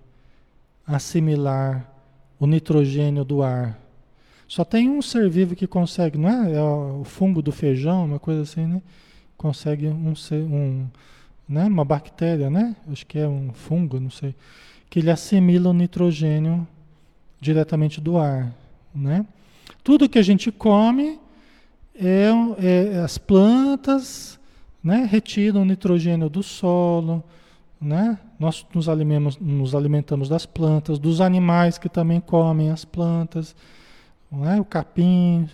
[0.88, 1.92] assimilar
[2.40, 3.78] o nitrogênio do ar.
[4.48, 6.54] Só tem um ser vivo que consegue, não é?
[6.54, 8.82] É o fungo do feijão, uma coisa assim, né?
[9.36, 10.88] Consegue um ser, um,
[11.50, 11.66] né?
[11.66, 12.74] Uma bactéria, né?
[12.90, 14.34] Acho que é um fungo, não sei,
[14.90, 16.66] que ele assimila o nitrogênio
[17.42, 18.56] diretamente do ar,
[18.96, 19.26] né?
[19.84, 21.20] Tudo que a gente come
[21.94, 22.30] é,
[22.60, 24.40] é as plantas,
[24.84, 27.24] né, retiram o nitrogênio do solo,
[27.80, 28.18] né?
[28.40, 33.56] Nós nos alimentamos, nos alimentamos das plantas, dos animais que também comem as plantas,
[34.32, 34.60] né?
[34.60, 35.48] o capim,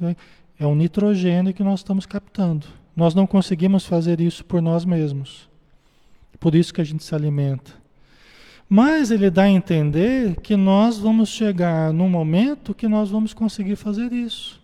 [0.60, 2.68] é o nitrogênio que nós estamos captando.
[2.96, 5.50] Nós não conseguimos fazer isso por nós mesmos.
[6.40, 7.81] Por isso que a gente se alimenta.
[8.74, 13.76] Mas ele dá a entender que nós vamos chegar num momento que nós vamos conseguir
[13.76, 14.62] fazer isso.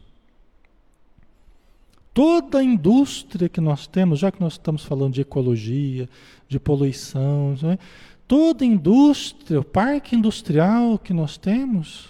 [2.14, 6.08] Toda a indústria que nós temos, já que nós estamos falando de ecologia,
[6.48, 7.78] de poluição, né?
[8.26, 12.08] toda a indústria, o parque industrial que nós temos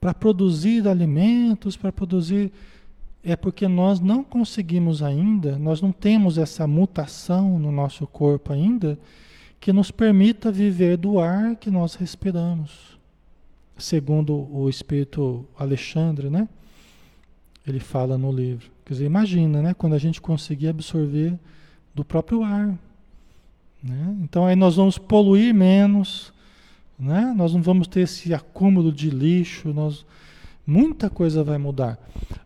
[0.00, 2.50] para produzir alimentos, para produzir.
[3.22, 8.98] É porque nós não conseguimos ainda, nós não temos essa mutação no nosso corpo ainda
[9.60, 12.98] que nos permita viver do ar que nós respiramos.
[13.76, 16.48] Segundo o espírito Alexandre, né?
[17.66, 18.70] Ele fala no livro.
[18.84, 19.74] Quer dizer, imagina, né?
[19.74, 21.38] Quando a gente conseguir absorver
[21.94, 22.78] do próprio ar.
[23.82, 24.16] Né?
[24.22, 26.32] Então aí nós vamos poluir menos,
[26.98, 27.32] né?
[27.36, 30.04] Nós não vamos ter esse acúmulo de lixo, nós
[30.66, 31.98] muita coisa vai mudar.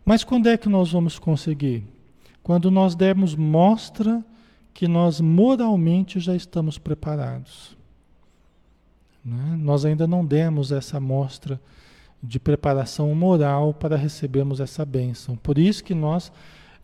[0.05, 1.83] Mas quando é que nós vamos conseguir?
[2.41, 4.23] Quando nós dermos mostra
[4.73, 7.77] que nós moralmente já estamos preparados.
[9.23, 9.57] Né?
[9.59, 11.59] Nós ainda não demos essa mostra
[12.21, 15.35] de preparação moral para recebermos essa bênção.
[15.35, 16.31] Por isso que nós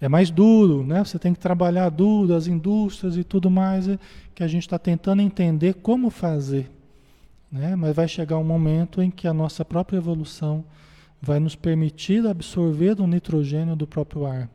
[0.01, 1.03] é mais duro, né?
[1.03, 3.99] Você tem que trabalhar duro, as indústrias e tudo mais, é,
[4.33, 6.69] que a gente está tentando entender como fazer.
[7.51, 7.75] Né?
[7.75, 10.63] Mas vai chegar um momento em que a nossa própria evolução
[11.21, 14.49] vai nos permitir absorver o nitrogênio do próprio ar.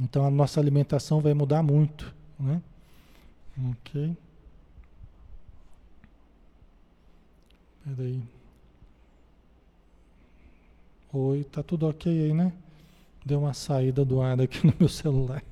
[0.00, 2.60] Então a nossa alimentação vai mudar muito, né?
[3.70, 4.16] Ok.
[7.84, 8.22] Peraí.
[11.12, 12.52] Oi, tá tudo ok aí, né?
[13.24, 15.42] Deu uma saída do ar aqui no meu celular,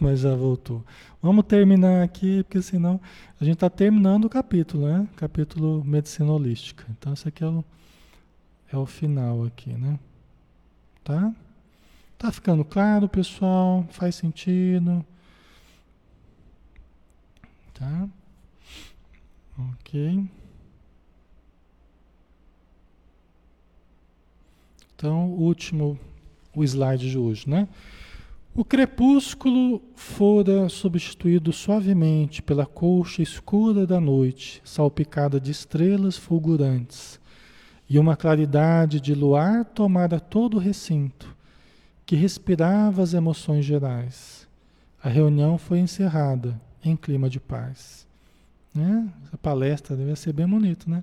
[0.00, 0.82] mas já voltou.
[1.20, 2.98] Vamos terminar aqui, porque senão
[3.38, 5.06] a gente está terminando o capítulo, né?
[5.16, 6.86] Capítulo Medicina Holística.
[6.90, 7.64] Então, esse aqui é o,
[8.72, 9.98] é o final aqui, né?
[11.04, 11.34] Tá?
[12.26, 13.86] Tá ficando claro, pessoal?
[13.90, 15.06] Faz sentido?
[17.72, 18.08] Tá?
[19.56, 20.28] Ok.
[24.92, 25.96] Então, último
[26.52, 27.68] o slide de hoje, né?
[28.52, 37.20] O crepúsculo fora substituído suavemente pela colcha escura da noite, salpicada de estrelas fulgurantes,
[37.88, 41.35] e uma claridade de luar tomara todo o recinto,
[42.06, 44.48] que respirava as emoções gerais.
[45.02, 48.06] A reunião foi encerrada em clima de paz.
[48.72, 49.12] Né?
[49.32, 51.02] A palestra deve ser bem bonita, né?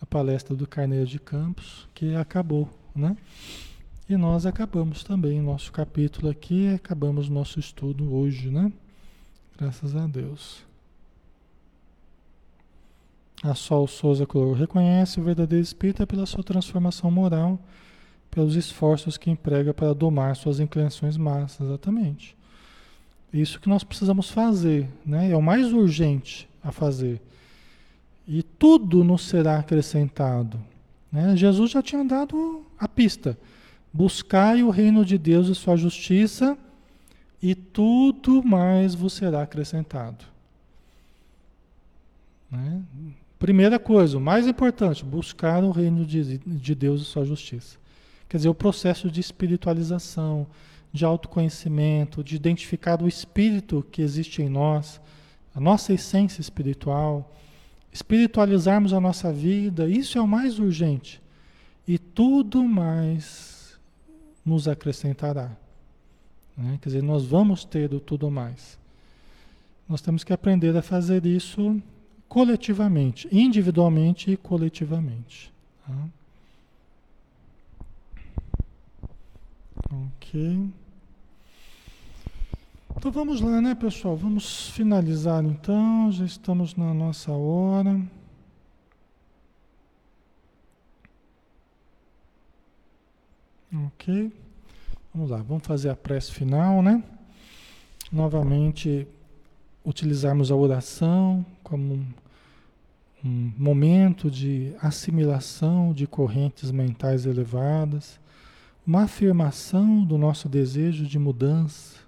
[0.00, 3.14] A palestra do Carneiro de Campos, que acabou, né?
[4.08, 8.72] E nós acabamos também nosso capítulo aqui, acabamos nosso estudo hoje, né?
[9.58, 10.64] Graças a Deus.
[13.42, 17.58] A Sol Souza Cloro reconhece o verdadeiro espírito pela sua transformação moral,
[18.30, 22.36] pelos esforços que emprega para domar suas inclinações más, exatamente.
[23.32, 25.30] Isso que nós precisamos fazer, né?
[25.30, 27.20] É o mais urgente a fazer.
[28.26, 30.60] E tudo nos será acrescentado.
[31.10, 31.36] Né?
[31.36, 33.36] Jesus já tinha dado a pista.
[33.92, 36.56] Buscai o reino de Deus e sua justiça,
[37.42, 40.24] e tudo mais vos será acrescentado.
[42.50, 42.82] Né?
[43.38, 47.79] Primeira coisa, o mais importante, buscar o reino de, de Deus e sua justiça.
[48.30, 50.46] Quer dizer, o processo de espiritualização,
[50.92, 55.00] de autoconhecimento, de identificar o espírito que existe em nós,
[55.52, 57.28] a nossa essência espiritual,
[57.92, 61.20] espiritualizarmos a nossa vida, isso é o mais urgente.
[61.88, 63.76] E tudo mais
[64.46, 65.50] nos acrescentará.
[66.56, 66.78] Né?
[66.80, 68.78] Quer dizer, nós vamos ter o tudo mais.
[69.88, 71.82] Nós temos que aprender a fazer isso
[72.28, 75.52] coletivamente, individualmente e coletivamente.
[75.84, 76.19] Tá?
[79.90, 80.70] Ok.
[82.96, 84.16] Então vamos lá, né, pessoal?
[84.16, 86.12] Vamos finalizar então.
[86.12, 88.00] Já estamos na nossa hora.
[93.86, 94.32] Ok?
[95.14, 97.02] Vamos lá, vamos fazer a prece final, né?
[98.12, 99.08] Novamente,
[99.84, 102.06] utilizarmos a oração como um,
[103.24, 108.20] um momento de assimilação de correntes mentais elevadas,
[108.86, 111.98] uma afirmação do nosso desejo de mudança.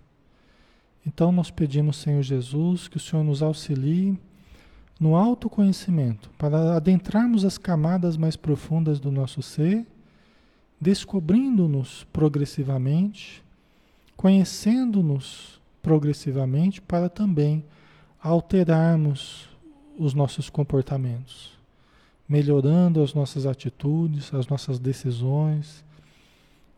[1.07, 4.19] Então, nós pedimos, Senhor Jesus, que o Senhor nos auxilie
[4.99, 9.85] no autoconhecimento, para adentrarmos as camadas mais profundas do nosso ser
[10.83, 13.41] descobrindo-nos progressivamente,
[14.17, 17.65] conhecendo-nos progressivamente para também
[18.21, 19.49] alterarmos
[19.97, 21.53] os nossos comportamentos,
[22.29, 25.85] melhorando as nossas atitudes, as nossas decisões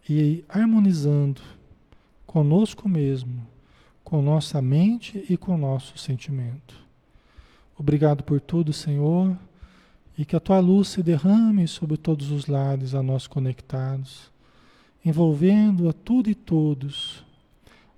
[0.09, 1.41] e harmonizando
[2.27, 3.47] conosco mesmo,
[4.03, 6.75] com nossa mente e com nosso sentimento.
[7.79, 9.37] Obrigado por tudo, Senhor,
[10.17, 14.31] e que a tua luz se derrame sobre todos os lares a nós conectados,
[15.05, 17.25] envolvendo a tudo e todos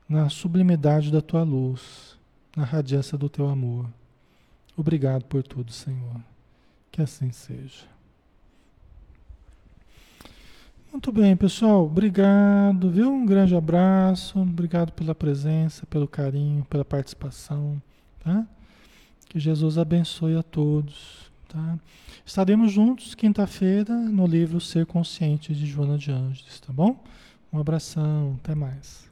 [0.09, 2.17] na sublimidade da tua luz,
[2.57, 3.87] na radiância do teu amor.
[4.77, 6.21] Obrigado por tudo, Senhor.
[6.93, 7.96] Que assim seja.
[10.97, 11.85] Muito bem, pessoal.
[11.85, 13.13] Obrigado, viu?
[13.13, 14.41] Um grande abraço.
[14.41, 17.81] Obrigado pela presença, pelo carinho, pela participação,
[18.25, 18.47] tá?
[19.29, 21.79] Que Jesus abençoe a todos, tá?
[22.25, 27.05] Estaremos juntos quinta-feira no livro Ser Consciente de Joana de Anjos, tá bom?
[27.53, 29.07] Um abração, até mais.